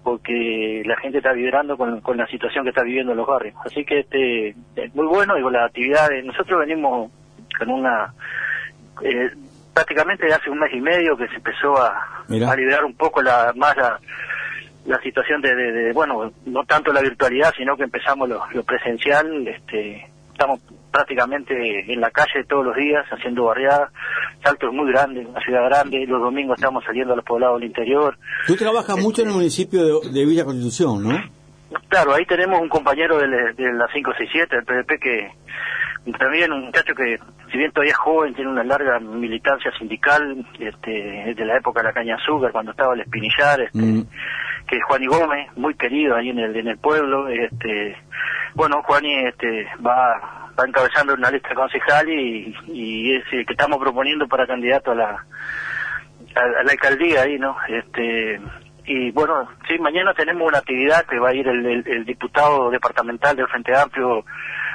porque 0.08 0.82
la 0.86 0.96
gente 0.96 1.18
está 1.18 1.34
vibrando 1.34 1.76
con, 1.76 2.16
la 2.16 2.26
situación 2.28 2.64
que 2.64 2.70
está 2.70 2.82
viviendo 2.82 3.12
en 3.12 3.18
los 3.18 3.26
barrios. 3.26 3.54
Así 3.62 3.84
que 3.84 4.00
este 4.00 4.54
es 4.74 4.94
muy 4.94 5.06
bueno 5.06 5.38
y 5.38 5.42
con 5.42 5.52
las 5.52 5.66
actividades. 5.66 6.24
Nosotros 6.24 6.60
venimos 6.60 7.10
con 7.58 7.68
una... 7.68 8.14
Eh, 9.02 9.30
prácticamente 9.74 10.32
hace 10.32 10.48
un 10.48 10.60
mes 10.60 10.72
y 10.72 10.80
medio 10.80 11.14
que 11.14 11.28
se 11.28 11.34
empezó 11.34 11.76
a, 11.76 12.24
a 12.26 12.56
liberar 12.56 12.86
un 12.86 12.94
poco 12.94 13.20
la 13.20 13.52
más 13.54 13.76
la, 13.76 14.00
la 14.86 14.98
situación 15.02 15.42
de, 15.42 15.54
de, 15.54 15.92
bueno, 15.92 16.32
no 16.46 16.64
tanto 16.64 16.90
la 16.90 17.02
virtualidad, 17.02 17.52
sino 17.54 17.76
que 17.76 17.84
empezamos 17.84 18.30
lo, 18.30 18.42
lo 18.50 18.62
presencial. 18.64 19.46
este 19.46 20.08
Estamos 20.32 20.60
prácticamente 20.98 21.92
en 21.92 22.00
la 22.00 22.10
calle 22.10 22.42
todos 22.48 22.64
los 22.64 22.74
días 22.74 23.06
haciendo 23.08 23.44
barriadas. 23.44 23.92
Salto 24.42 24.66
es 24.66 24.74
muy 24.74 24.90
grande, 24.90 25.24
una 25.24 25.40
ciudad 25.40 25.64
grande. 25.66 26.04
Los 26.08 26.20
domingos 26.20 26.58
estamos 26.58 26.82
saliendo 26.84 27.12
a 27.12 27.16
los 27.16 27.24
poblados 27.24 27.60
del 27.60 27.68
interior. 27.68 28.18
Tú 28.48 28.56
trabajas 28.56 28.96
mucho 28.98 29.22
en 29.22 29.28
el 29.28 29.34
municipio 29.34 30.00
de, 30.00 30.26
Villa 30.26 30.44
Constitución, 30.44 31.04
¿no? 31.04 31.22
Claro, 31.88 32.14
ahí 32.14 32.26
tenemos 32.26 32.60
un 32.60 32.68
compañero 32.68 33.18
de, 33.18 33.28
la 33.28 33.86
567, 33.86 34.56
del 34.56 34.64
PDP, 34.64 35.00
que 35.00 35.30
también 36.18 36.52
un 36.52 36.64
muchacho 36.64 36.94
que, 36.94 37.16
si 37.52 37.58
bien 37.58 37.70
todavía 37.70 37.92
es 37.92 37.98
joven, 37.98 38.34
tiene 38.34 38.50
una 38.50 38.64
larga 38.64 38.98
militancia 38.98 39.70
sindical, 39.78 40.44
este, 40.58 41.34
de 41.36 41.44
la 41.44 41.58
época 41.58 41.80
de 41.80 41.88
la 41.88 41.92
caña 41.92 42.16
azúcar, 42.16 42.50
cuando 42.50 42.72
estaba 42.72 42.94
el 42.94 43.02
espinillar, 43.02 43.60
este, 43.60 43.78
mm. 43.78 44.06
Que 44.68 44.76
es 44.76 44.84
Juan 44.84 45.02
y 45.02 45.06
Gómez, 45.06 45.48
muy 45.56 45.74
querido 45.74 46.14
ahí 46.14 46.30
en 46.30 46.38
el, 46.38 46.56
en 46.56 46.68
el 46.68 46.78
pueblo. 46.78 47.28
Este, 47.28 47.96
bueno, 48.54 48.82
Juani 48.82 49.26
este, 49.26 49.66
va 49.84 50.46
está 50.50 50.66
encabezando 50.66 51.14
una 51.14 51.30
lista 51.30 51.54
concejal 51.54 52.08
y, 52.08 52.54
y 52.66 53.14
es 53.14 53.24
el 53.30 53.46
que 53.46 53.52
estamos 53.52 53.78
proponiendo 53.78 54.26
para 54.26 54.46
candidato 54.46 54.90
a 54.90 54.94
la 54.96 55.24
a, 56.34 56.62
la 56.64 56.72
alcaldía 56.72 57.22
ahí, 57.22 57.38
¿no? 57.38 57.56
Este 57.68 58.40
y 58.86 59.10
bueno, 59.10 59.48
sí, 59.68 59.78
mañana 59.78 60.14
tenemos 60.14 60.48
una 60.48 60.58
actividad 60.58 61.04
que 61.04 61.18
va 61.18 61.28
a 61.28 61.34
ir 61.34 61.46
el, 61.46 62.04
diputado 62.06 62.70
departamental 62.70 63.36
del 63.36 63.46
Frente 63.46 63.76
Amplio 63.76 64.24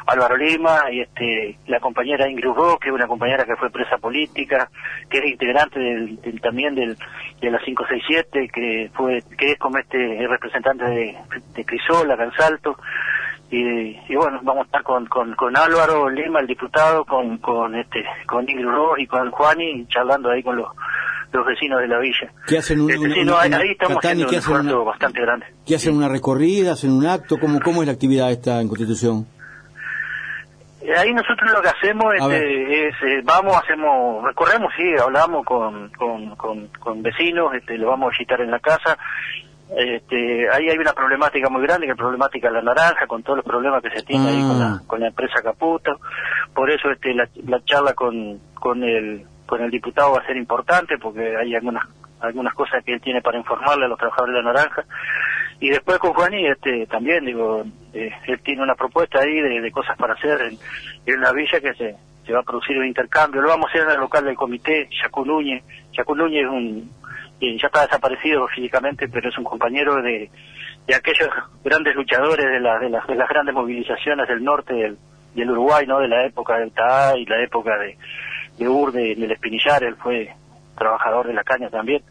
Álvaro 0.05 0.37
Lima 0.37 0.91
y 0.91 1.01
este 1.01 1.57
la 1.67 1.79
compañera 1.79 2.29
Ingrid 2.29 2.51
Roque, 2.51 2.83
que 2.83 2.89
es 2.89 2.95
una 2.95 3.07
compañera 3.07 3.45
que 3.45 3.55
fue 3.55 3.69
presa 3.69 3.97
política, 3.97 4.69
que 5.09 5.19
es 5.19 5.25
integrante 5.25 5.79
del, 5.79 6.41
también 6.41 6.75
del, 6.75 6.97
de 7.41 7.51
la 7.51 7.59
567, 7.59 8.49
que 8.53 8.91
fue 8.93 9.23
que 9.37 9.51
es 9.51 9.59
como 9.59 9.77
este 9.77 10.27
representante 10.27 10.85
de, 10.85 11.17
de 11.55 11.65
Crisola, 11.65 12.17
Cansalto 12.17 12.77
y, 13.55 14.15
bueno, 14.15 14.39
vamos 14.41 14.63
a 14.63 14.65
estar 14.65 14.83
con, 14.83 15.05
con, 15.05 15.35
con, 15.35 15.55
Álvaro 15.55 16.09
Lima, 16.09 16.39
el 16.39 16.47
diputado, 16.47 17.05
con, 17.05 17.37
con 17.37 17.75
este 17.75 18.03
con 18.25 18.49
Ingrid 18.49 18.65
Ross 18.65 18.97
y 18.97 19.05
con 19.05 19.29
Juani, 19.29 19.85
charlando 19.87 20.31
ahí 20.31 20.41
con 20.41 20.55
los, 20.55 20.69
los 21.31 21.45
vecinos 21.45 21.79
de 21.81 21.87
la 21.87 21.99
villa. 21.99 22.31
¿Qué 22.47 22.57
hacen 22.57 22.81
un, 22.81 22.89
este, 22.89 23.05
ahí 23.05 23.71
estamos 23.71 23.97
haciendo 23.97 24.27
un 24.27 24.33
esfuerzo 24.33 24.85
bastante 24.85 25.21
grande. 25.21 25.45
¿Qué 25.65 25.75
hacen 25.75 25.95
una 25.95 26.09
recorrida, 26.09 26.73
hacen 26.73 26.91
un 26.91 27.05
acto? 27.05 27.37
¿Cómo, 27.37 27.59
cómo 27.59 27.83
es 27.83 27.87
la 27.87 27.93
actividad 27.93 28.31
esta 28.31 28.59
en 28.59 28.67
Constitución? 28.67 29.27
Eh, 30.83 30.97
ahí 30.97 31.13
nosotros 31.13 31.51
lo 31.51 31.61
que 31.61 31.69
hacemos 31.69 32.13
este, 32.15 32.87
es, 32.87 32.95
eh, 33.03 33.21
vamos, 33.23 33.55
hacemos, 33.55 34.23
recorremos, 34.23 34.71
sí, 34.75 34.83
hablamos 35.01 35.45
con, 35.45 35.89
con, 35.91 36.35
con, 36.35 36.67
con 36.79 37.01
vecinos, 37.01 37.53
este, 37.55 37.77
lo 37.77 37.87
vamos 37.87 38.07
a 38.07 38.09
visitar 38.09 38.41
en 38.41 38.51
la 38.51 38.59
casa 38.59 38.97
este, 39.75 40.49
ahí 40.51 40.69
hay 40.69 40.77
una 40.77 40.93
problemática 40.93 41.49
muy 41.49 41.63
grande, 41.63 41.87
que 41.87 41.93
es 41.93 41.97
la 41.97 42.03
problemática 42.03 42.47
de 42.47 42.53
la 42.55 42.61
naranja, 42.61 43.07
con 43.07 43.23
todos 43.23 43.37
los 43.37 43.45
problemas 43.45 43.81
que 43.81 43.89
se 43.89 44.05
tiene 44.05 44.29
ahí 44.29 44.41
con 44.41 44.59
la, 44.59 44.65
ah. 44.65 44.81
con 44.85 44.99
la 44.99 45.07
empresa 45.07 45.41
Caputo. 45.41 45.99
Por 46.53 46.69
eso 46.69 46.91
este, 46.91 47.13
la, 47.13 47.27
charla 47.65 47.93
con, 47.93 48.39
con, 48.53 48.83
el, 48.83 49.25
con 49.47 49.61
el 49.61 49.71
diputado 49.71 50.13
va 50.13 50.19
a 50.19 50.27
ser 50.27 50.37
importante, 50.37 50.97
porque 50.99 51.35
hay 51.37 51.55
algunas, 51.55 51.85
algunas 52.19 52.53
cosas 52.53 52.83
que 52.83 52.93
él 52.93 53.01
tiene 53.01 53.21
para 53.21 53.37
informarle 53.37 53.85
a 53.85 53.87
los 53.87 53.97
trabajadores 53.97 54.35
de 54.35 54.43
la 54.43 54.53
naranja. 54.53 54.85
Y 55.63 55.69
después 55.69 55.97
con 55.97 56.11
Juaní, 56.11 56.45
este, 56.45 56.85
también, 56.87 57.23
digo, 57.23 57.63
eh, 57.93 58.11
él 58.27 58.41
tiene 58.43 58.63
una 58.63 58.75
propuesta 58.75 59.21
ahí 59.21 59.39
de, 59.39 59.71
cosas 59.71 59.97
para 59.97 60.13
hacer 60.13 60.41
en, 60.41 60.57
en 61.05 61.21
la 61.21 61.31
villa 61.31 61.61
que 61.61 61.73
se, 61.75 62.33
va 62.33 62.41
a 62.41 62.43
producir 62.43 62.77
un 62.77 62.85
intercambio. 62.85 63.41
Lo 63.41 63.47
vamos 63.47 63.67
a 63.67 63.69
hacer 63.69 63.83
en 63.83 63.91
el 63.91 64.01
local 64.01 64.25
del 64.25 64.35
comité, 64.35 64.89
Yacu 65.01 65.23
Núñez. 65.23 65.63
Núñez 66.17 66.43
es 66.43 66.49
un, 66.49 66.91
ya 67.39 67.67
está 67.67 67.83
desaparecido 67.83 68.45
físicamente, 68.49 69.07
pero 69.07 69.29
es 69.29 69.37
un 69.37 69.45
compañero 69.45 70.01
de, 70.01 70.29
de 70.85 70.95
aquellos 70.95 71.29
grandes 71.63 71.95
luchadores 71.95 72.45
de, 72.45 72.59
la, 72.59 72.79
de, 72.79 72.89
las, 72.89 73.07
de 73.07 73.15
las 73.15 73.29
grandes 73.29 73.55
movilizaciones 73.55 74.27
del 74.27 74.43
norte 74.43 74.73
del, 75.33 75.49
Uruguay, 75.49 75.87
¿no? 75.87 75.99
De 75.99 76.09
la 76.09 76.25
época 76.25 76.57
del 76.57 76.73
TAA 76.73 77.19
y 77.19 77.25
la 77.25 77.41
época 77.41 77.77
de, 77.77 77.97
de 78.57 78.67
Urde, 78.67 79.15
del 79.15 79.31
Espinillar, 79.31 79.81
él 79.81 79.95
fue 79.95 80.29
trabajador 80.77 81.27
de 81.27 81.33
la 81.33 81.43
caña 81.45 81.69
también. 81.69 82.03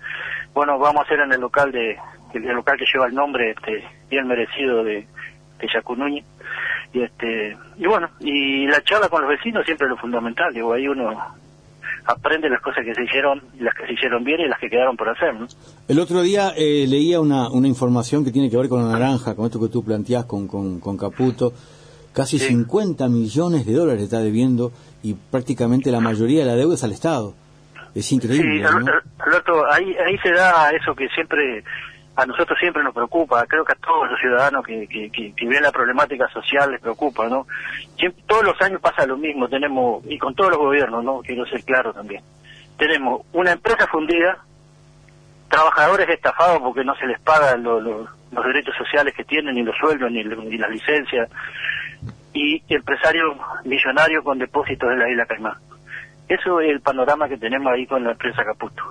Bueno, 0.55 0.79
vamos 0.79 1.03
a 1.03 1.05
hacer 1.05 1.21
en 1.21 1.33
el 1.33 1.41
local 1.43 1.71
de, 1.71 1.99
el 2.39 2.55
local 2.55 2.77
que 2.79 2.87
lleva 2.93 3.07
el 3.07 3.15
nombre 3.15 3.51
este 3.51 3.85
bien 4.11 4.27
merecido 4.27 4.85
de, 4.85 5.07
de 5.59 5.69
Yacu 5.73 5.97
Núñez. 5.97 6.25
Y 6.93 7.03
este, 7.03 7.57
y 7.79 7.87
bueno, 7.87 8.11
y 8.21 8.67
la 8.67 8.83
charla 8.83 9.09
con 9.09 9.23
los 9.23 9.31
vecinos 9.31 9.65
siempre 9.65 9.87
es 9.87 9.91
lo 9.91 9.97
fundamental, 9.97 10.53
digo, 10.53 10.73
ahí 10.75 10.87
uno 10.87 11.19
aprende 12.05 12.49
las 12.49 12.61
cosas 12.61 12.85
que 12.85 12.95
se 12.95 13.05
hicieron, 13.05 13.43
las 13.59 13.75
que 13.75 13.87
se 13.87 13.93
hicieron 13.93 14.25
bien 14.25 14.41
y 14.41 14.49
las 14.49 14.59
que 14.59 14.69
quedaron 14.69 14.97
por 14.97 15.09
hacer. 15.09 15.35
¿no? 15.35 15.47
El 15.89 15.99
otro 15.99 16.23
día 16.23 16.53
eh, 16.57 16.87
leía 16.89 17.21
una, 17.21 17.49
una 17.49 17.69
información 17.69 18.25
que 18.25 18.33
tiene 18.33 18.51
que 18.51 18.57
ver 18.57 18.69
con 18.69 18.83
la 18.83 18.99
naranja, 18.99 19.35
con 19.35 19.47
esto 19.47 19.61
que 19.61 19.69
tú 19.69 19.85
planteás 19.85 20.25
con, 20.25 20.49
con, 20.49 20.97
Caputo. 20.99 21.53
Casi 22.13 22.39
50 22.39 23.09
millones 23.09 23.65
de 23.65 23.73
dólares 23.73 24.03
está 24.03 24.19
debiendo 24.19 24.71
y 25.03 25.15
prácticamente 25.15 25.91
la 25.91 26.01
mayoría 26.01 26.41
de 26.41 26.47
la 26.47 26.57
deuda 26.57 26.75
es 26.75 26.85
al 26.85 26.93
Estado. 26.93 27.35
Es 27.95 28.13
increíble. 28.13 28.59
Sí, 28.59 28.95
Alberto, 29.19 29.65
ahí, 29.71 29.95
ahí 30.07 30.19
se 30.19 30.31
da 30.31 30.71
eso 30.71 30.95
que 30.95 31.09
siempre 31.09 31.65
a 32.15 32.27
nosotros 32.27 32.59
siempre 32.59 32.83
nos 32.83 32.95
preocupa, 32.95 33.45
creo 33.47 33.65
que 33.65 33.73
a 33.73 33.77
todos 33.77 34.11
los 34.11 34.21
ciudadanos 34.21 34.65
que, 34.65 34.87
que, 34.87 35.11
que, 35.11 35.49
ven 35.49 35.63
la 35.63 35.73
problemática 35.73 36.29
social 36.29 36.71
les 36.71 36.81
preocupa, 36.81 37.29
¿no? 37.29 37.47
todos 38.27 38.45
los 38.45 38.61
años 38.61 38.81
pasa 38.81 39.07
lo 39.07 39.17
mismo, 39.17 39.49
tenemos, 39.49 40.05
y 40.07 40.19
con 40.19 40.35
todos 40.35 40.51
los 40.51 40.59
gobiernos, 40.59 41.03
¿no? 41.03 41.21
Quiero 41.21 41.47
ser 41.47 41.65
claro 41.65 41.93
también. 41.93 42.23
Tenemos 42.77 43.23
una 43.33 43.53
empresa 43.53 43.87
fundida, 43.87 44.39
trabajadores 45.49 46.09
estafados 46.09 46.61
porque 46.61 46.85
no 46.85 46.95
se 46.97 47.07
les 47.07 47.21
paga 47.21 47.57
los 47.57 48.09
derechos 48.45 48.75
sociales 48.77 49.15
que 49.17 49.25
tienen, 49.25 49.55
ni 49.55 49.63
los 49.63 49.77
sueldos, 49.77 50.11
ni, 50.11 50.23
ni 50.25 50.59
las 50.59 50.71
licencias, 50.71 51.31
y 52.35 52.63
empresarios 52.69 53.37
millonarios 53.65 54.25
con 54.25 54.39
depósitos 54.39 54.91
de 54.91 54.97
la 54.97 55.11
isla 55.11 55.27
Caimán. 55.27 55.57
Eso 56.29 56.61
es 56.61 56.71
el 56.71 56.81
panorama 56.81 57.29
que 57.29 57.37
tenemos 57.37 57.73
ahí 57.73 57.87
con 57.87 58.05
la 58.05 58.13
empresa 58.13 58.45
Caputo 58.45 58.83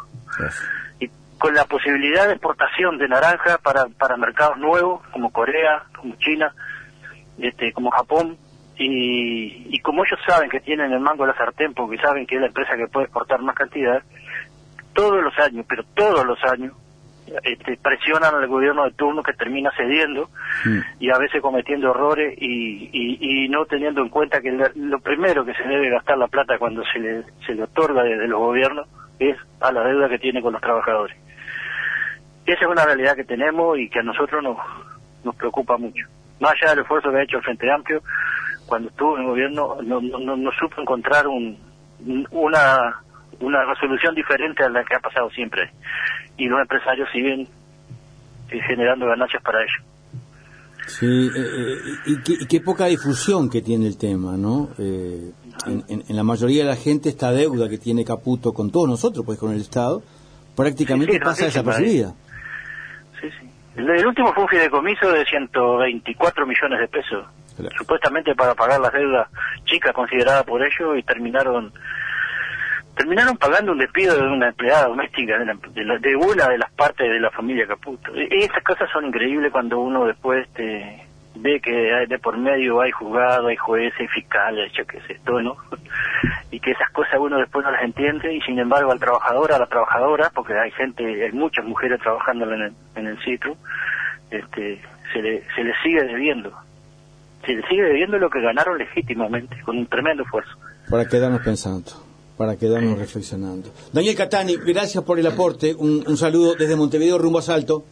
con 1.42 1.56
la 1.56 1.66
posibilidad 1.66 2.28
de 2.28 2.34
exportación 2.34 3.00
de 3.00 3.08
naranja 3.08 3.58
para, 3.58 3.88
para 3.98 4.16
mercados 4.16 4.60
nuevos 4.60 5.02
como 5.12 5.32
Corea, 5.32 5.86
como 5.98 6.14
China, 6.18 6.54
este, 7.40 7.74
como 7.74 7.90
Japón, 7.90 8.38
y, 8.78 9.66
y 9.76 9.80
como 9.80 10.06
ellos 10.06 10.20
saben 10.28 10.52
que 10.52 10.60
tienen 10.60 10.92
el 10.92 11.00
mango 11.00 11.26
de 11.26 11.32
la 11.32 11.38
sartén, 11.38 11.74
porque 11.74 11.98
saben 11.98 12.28
que 12.28 12.36
es 12.36 12.42
la 12.42 12.48
empresa 12.48 12.78
que 12.78 12.88
puede 12.88 13.06
exportar 13.06 13.42
más 13.42 13.56
cantidad, 13.56 14.04
todos 14.94 15.24
los 15.24 15.34
años, 15.40 15.66
pero 15.68 15.84
todos 15.96 16.24
los 16.26 16.38
años, 16.44 16.74
este, 17.44 17.76
presionan 17.78 18.36
al 18.36 18.48
gobierno 18.48 18.84
de 18.84 18.92
turno 18.92 19.24
que 19.24 19.34
termina 19.34 19.72
cediendo 19.76 20.30
Mm. 20.66 20.80
y 21.00 21.10
a 21.10 21.18
veces 21.18 21.42
cometiendo 21.42 21.90
errores 21.90 22.38
y, 22.38 22.90
y, 22.92 23.46
y 23.46 23.50
no 23.50 23.66
teniendo 23.66 24.02
en 24.02 24.10
cuenta 24.10 24.42
que 24.42 24.52
lo 24.52 25.00
primero 25.00 25.44
que 25.44 25.54
se 25.54 25.64
debe 25.64 25.90
gastar 25.90 26.18
la 26.18 26.28
plata 26.28 26.60
cuando 26.60 26.84
se 26.94 27.00
le, 27.00 27.24
se 27.48 27.56
le 27.56 27.64
otorga 27.64 28.04
desde 28.04 28.28
los 28.28 28.40
gobiernos 28.40 28.88
es 29.18 29.38
a 29.60 29.72
la 29.72 29.84
deuda 29.84 30.10
que 30.10 30.20
tiene 30.20 30.42
con 30.42 30.54
los 30.54 30.62
trabajadores. 30.62 31.16
Esa 32.46 32.62
es 32.66 32.68
una 32.72 32.86
realidad 32.86 33.16
que 33.16 33.24
tenemos 33.24 33.78
y 33.78 33.90
que 33.90 34.00
a 34.00 34.04
nosotros 34.04 34.42
nos, 34.44 34.58
nos 35.24 35.36
preocupa 35.36 35.78
mucho. 35.78 36.06
Más 36.40 36.54
allá 36.54 36.72
del 36.72 36.80
esfuerzo 36.82 37.12
que 37.12 37.18
ha 37.18 37.24
hecho 37.24 37.38
el 37.38 37.44
Frente 37.44 37.72
Amplio, 37.72 38.02
cuando 38.66 38.90
estuvo 38.90 39.16
en 39.16 39.22
el 39.24 39.28
gobierno 39.30 39.78
no, 39.84 40.02
no, 40.02 40.20
no, 40.20 40.36
no 40.38 40.52
supo 40.60 40.82
encontrar 40.82 41.28
un, 41.28 41.58
una, 42.32 42.96
una 43.40 43.66
resolución 43.66 44.16
diferente 44.16 44.64
a 44.64 44.70
la 44.70 44.84
que 44.84 44.96
ha 44.96 45.00
pasado 45.00 45.30
siempre. 45.30 45.72
Y 46.38 46.48
los 46.48 46.60
empresarios 46.62 47.08
siguen 47.14 47.42
eh, 48.50 48.60
generando 48.68 49.06
ganancias 49.08 49.44
para 49.44 49.60
ellos. 49.60 49.86
Sí, 50.88 51.06
eh, 51.06 51.30
eh, 51.38 51.76
y, 52.08 52.22
qué, 52.24 52.34
y 52.42 52.46
qué 52.48 52.60
poca 52.60 52.86
difusión 52.88 53.50
que 53.50 53.62
tiene 53.62 53.86
el 53.88 53.98
tema, 53.98 54.36
¿no? 54.36 54.70
Eh, 54.80 55.32
en, 55.68 55.84
en- 55.90 56.04
en 56.08 56.16
la 56.16 56.24
mayoría 56.24 56.64
de 56.64 56.70
la 56.70 56.76
gente 56.76 57.08
esta 57.10 57.32
deuda 57.32 57.70
que 57.70 57.78
tiene 57.78 58.04
Caputo 58.04 58.52
con 58.52 58.72
todos 58.72 58.90
nosotros, 58.90 59.24
pues 59.26 59.38
con 59.38 59.52
el 59.54 59.62
Estado, 59.62 60.02
prácticamente 60.56 61.14
Sí, 61.14 61.20
sí, 61.20 61.24
pasa 61.24 61.46
desapercibida. 61.46 62.14
Sí, 63.22 63.30
sí. 63.40 63.50
El, 63.78 63.90
el 63.90 64.06
último 64.06 64.34
fue 64.34 64.44
un 64.44 64.50
fideicomiso 64.50 65.10
de 65.12 65.24
124 65.26 66.46
millones 66.46 66.80
de 66.80 66.88
pesos, 66.88 67.26
Claro. 67.56 67.76
supuestamente 67.78 68.34
para 68.36 68.56
pagar 68.56 68.80
las 68.82 68.92
deudas 68.94 69.28
chicas 69.66 69.94
consideradas 69.94 70.44
por 70.44 70.62
ellos 70.64 70.98
y 70.98 71.04
terminaron 71.04 71.72
terminaron 72.96 73.38
pagando 73.38 73.72
un 73.72 73.78
despido 73.78 74.16
de 74.16 74.28
una 74.28 74.50
empleada 74.50 74.88
doméstica 74.88 75.38
de, 75.40 75.46
la- 75.46 75.54
de 75.56 75.86
la- 75.86 75.98
de 75.98 76.16
una 76.16 76.48
de 76.50 76.58
las 76.58 76.72
partes 76.74 77.10
de 77.10 77.20
la 77.20 77.32
familia 77.32 77.66
Caputo. 77.66 78.14
E- 78.16 78.28
Esas 78.44 78.64
cosas 78.64 78.90
son 78.92 79.06
increíbles 79.06 79.52
cuando 79.52 79.80
uno 79.80 80.06
después 80.06 80.46
este, 80.48 81.06
ve 81.36 81.60
que 81.62 81.94
hay 81.94 82.08
de 82.08 82.20
por 82.20 82.38
medio 82.38 82.82
hay 82.82 82.92
juzgado, 82.92 83.48
hay 83.48 83.56
jueces, 83.56 84.00
hay 84.00 84.08
fiscales, 84.08 84.72
yo 84.74 84.86
qué 84.86 85.00
sé, 85.08 85.20
todo, 85.26 85.42
¿no? 85.42 85.56
Y 86.52 86.60
que 86.60 86.72
esas 86.72 86.90
cosas 86.92 87.16
uno 87.20 87.38
después 87.38 87.66
no 87.66 87.72
las 87.72 87.84
entiende 87.84 88.34
y 88.34 88.42
sin 88.42 88.60
embargo 88.60 88.92
al 88.92 89.00
trabajador, 89.00 89.54
a 89.54 89.60
la 89.60 89.66
trabajadora, 89.68 90.32
porque 90.36 90.54
hay 90.54 90.72
gente, 90.72 91.04
hay 91.24 91.32
muchas 91.32 91.66
mujeres 91.66 92.00
trabajando 92.02 92.46
en 92.52 92.62
el, 92.62 92.74
en 92.96 93.08
el 93.08 93.24
sitio, 93.24 93.56
este, 94.30 94.82
se 95.14 95.22
le, 95.22 95.44
se 95.56 95.64
le 95.64 95.74
sigue 95.84 96.04
debiendo. 96.04 96.52
Se 97.46 97.54
le 97.54 97.68
sigue 97.68 97.84
debiendo 97.84 98.18
lo 98.18 98.30
que 98.30 98.42
ganaron 98.42 98.78
legítimamente, 98.78 99.62
con 99.64 99.78
un 99.78 99.88
tremendo 99.88 100.24
esfuerzo. 100.24 100.52
Para 100.90 101.06
quedarnos 101.06 101.42
pensando, 101.42 101.92
para 102.38 102.58
quedarnos 102.58 103.00
reflexionando. 103.00 103.70
Daniel 103.94 104.16
Catani, 104.16 104.58
gracias 104.58 105.04
por 105.04 105.18
el 105.18 105.26
aporte. 105.26 105.74
Un, 105.74 106.04
un 106.06 106.18
saludo 106.18 106.56
desde 106.56 106.76
Montevideo 106.76 107.18
rumbo 107.18 107.40
a 107.40 107.42
Salto. 107.42 107.86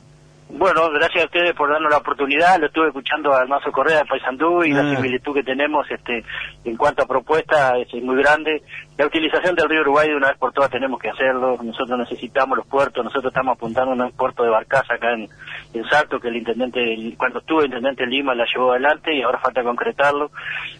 Bueno, 0.51 0.89
gracias 0.89 1.23
a 1.23 1.25
ustedes 1.27 1.53
por 1.53 1.69
darnos 1.69 1.91
la 1.91 1.99
oportunidad. 1.99 2.59
Lo 2.59 2.65
estuve 2.65 2.87
escuchando 2.87 3.31
a 3.31 3.41
Almazo 3.41 3.71
Correa 3.71 3.99
de 3.99 4.05
Paysandú 4.05 4.63
y 4.63 4.71
Ah. 4.73 4.81
la 4.81 4.95
similitud 4.95 5.31
que 5.35 5.43
tenemos 5.43 5.85
este, 5.91 6.25
en 6.65 6.75
cuanto 6.75 7.03
a 7.03 7.05
propuesta 7.05 7.77
es 7.77 7.93
muy 8.03 8.15
grande. 8.17 8.63
La 8.97 9.05
utilización 9.05 9.53
del 9.55 9.69
río 9.69 9.81
Uruguay 9.81 10.09
de 10.09 10.15
una 10.15 10.29
vez 10.29 10.37
por 10.39 10.51
todas 10.51 10.71
tenemos 10.71 10.99
que 10.99 11.09
hacerlo. 11.11 11.55
Nosotros 11.61 11.99
necesitamos 11.99 12.57
los 12.57 12.65
puertos. 12.67 13.03
Nosotros 13.05 13.31
estamos 13.31 13.57
apuntando 13.57 13.91
a 13.91 14.07
un 14.07 14.11
puerto 14.13 14.43
de 14.43 14.49
barcaza 14.49 14.95
acá 14.95 15.13
en, 15.13 15.29
en 15.75 15.85
Salto 15.87 16.19
que 16.19 16.29
el 16.29 16.37
intendente, 16.37 17.13
cuando 17.15 17.39
estuvo 17.39 17.59
el 17.59 17.67
intendente 17.67 18.03
en 18.03 18.09
Lima, 18.09 18.33
la 18.33 18.45
llevó 18.51 18.71
adelante 18.71 19.13
y 19.15 19.21
ahora 19.21 19.37
falta 19.37 19.61
concretarlo. 19.61 20.31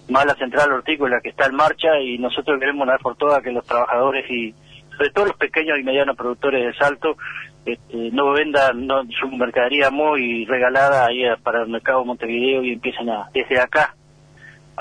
Más 0.10 0.26
la 0.26 0.34
central 0.34 0.72
hortícola 0.74 1.22
que 1.22 1.30
está 1.30 1.46
en 1.46 1.56
marcha 1.56 2.00
y 2.00 2.18
nosotros 2.18 2.60
queremos 2.60 2.82
una 2.84 2.94
vez 2.94 3.04
por 3.04 3.16
todas 3.18 3.44
que 3.44 3.52
los 3.52 3.66
trabajadores 3.68 4.28
y 4.32 4.52
sobre 4.98 5.12
todo 5.12 5.26
los 5.28 5.38
pequeños 5.38 5.80
y 5.80 5.84
medianos 5.84 6.18
productores 6.18 6.66
de 6.66 6.74
Salto 6.78 7.16
este, 7.66 8.12
no 8.12 8.32
vendan 8.32 8.88
no, 8.88 9.02
su 9.20 9.28
mercadería 9.30 9.90
muy 9.92 10.46
regalada 10.46 11.06
ahí 11.08 11.26
a- 11.26 11.38
para 11.38 11.64
el 11.64 11.70
mercado 11.70 12.00
de 12.02 12.06
Montevideo 12.06 12.64
y 12.64 12.74
empiecen 12.74 13.10
a, 13.10 13.30
desde 13.34 13.60
acá 13.60 13.96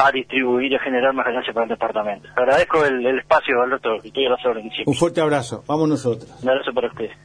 a 0.00 0.12
distribuir 0.12 0.70
y 0.70 0.76
a 0.76 0.78
generar 0.78 1.12
más 1.12 1.26
ganancias 1.26 1.52
para 1.52 1.64
el 1.64 1.70
departamento. 1.70 2.28
Agradezco 2.36 2.84
el, 2.84 3.04
el 3.04 3.18
espacio, 3.18 3.60
Alberto, 3.60 3.96
y 4.04 4.08
estoy 4.08 4.26
a 4.26 4.30
las 4.30 4.46
órdenes. 4.46 4.72
Un 4.86 4.94
fuerte 4.94 5.20
abrazo. 5.20 5.64
Vamos 5.66 5.88
nosotros. 5.88 6.32
Un 6.42 6.48
abrazo 6.50 6.72
para 6.72 6.86
ustedes. 6.86 7.16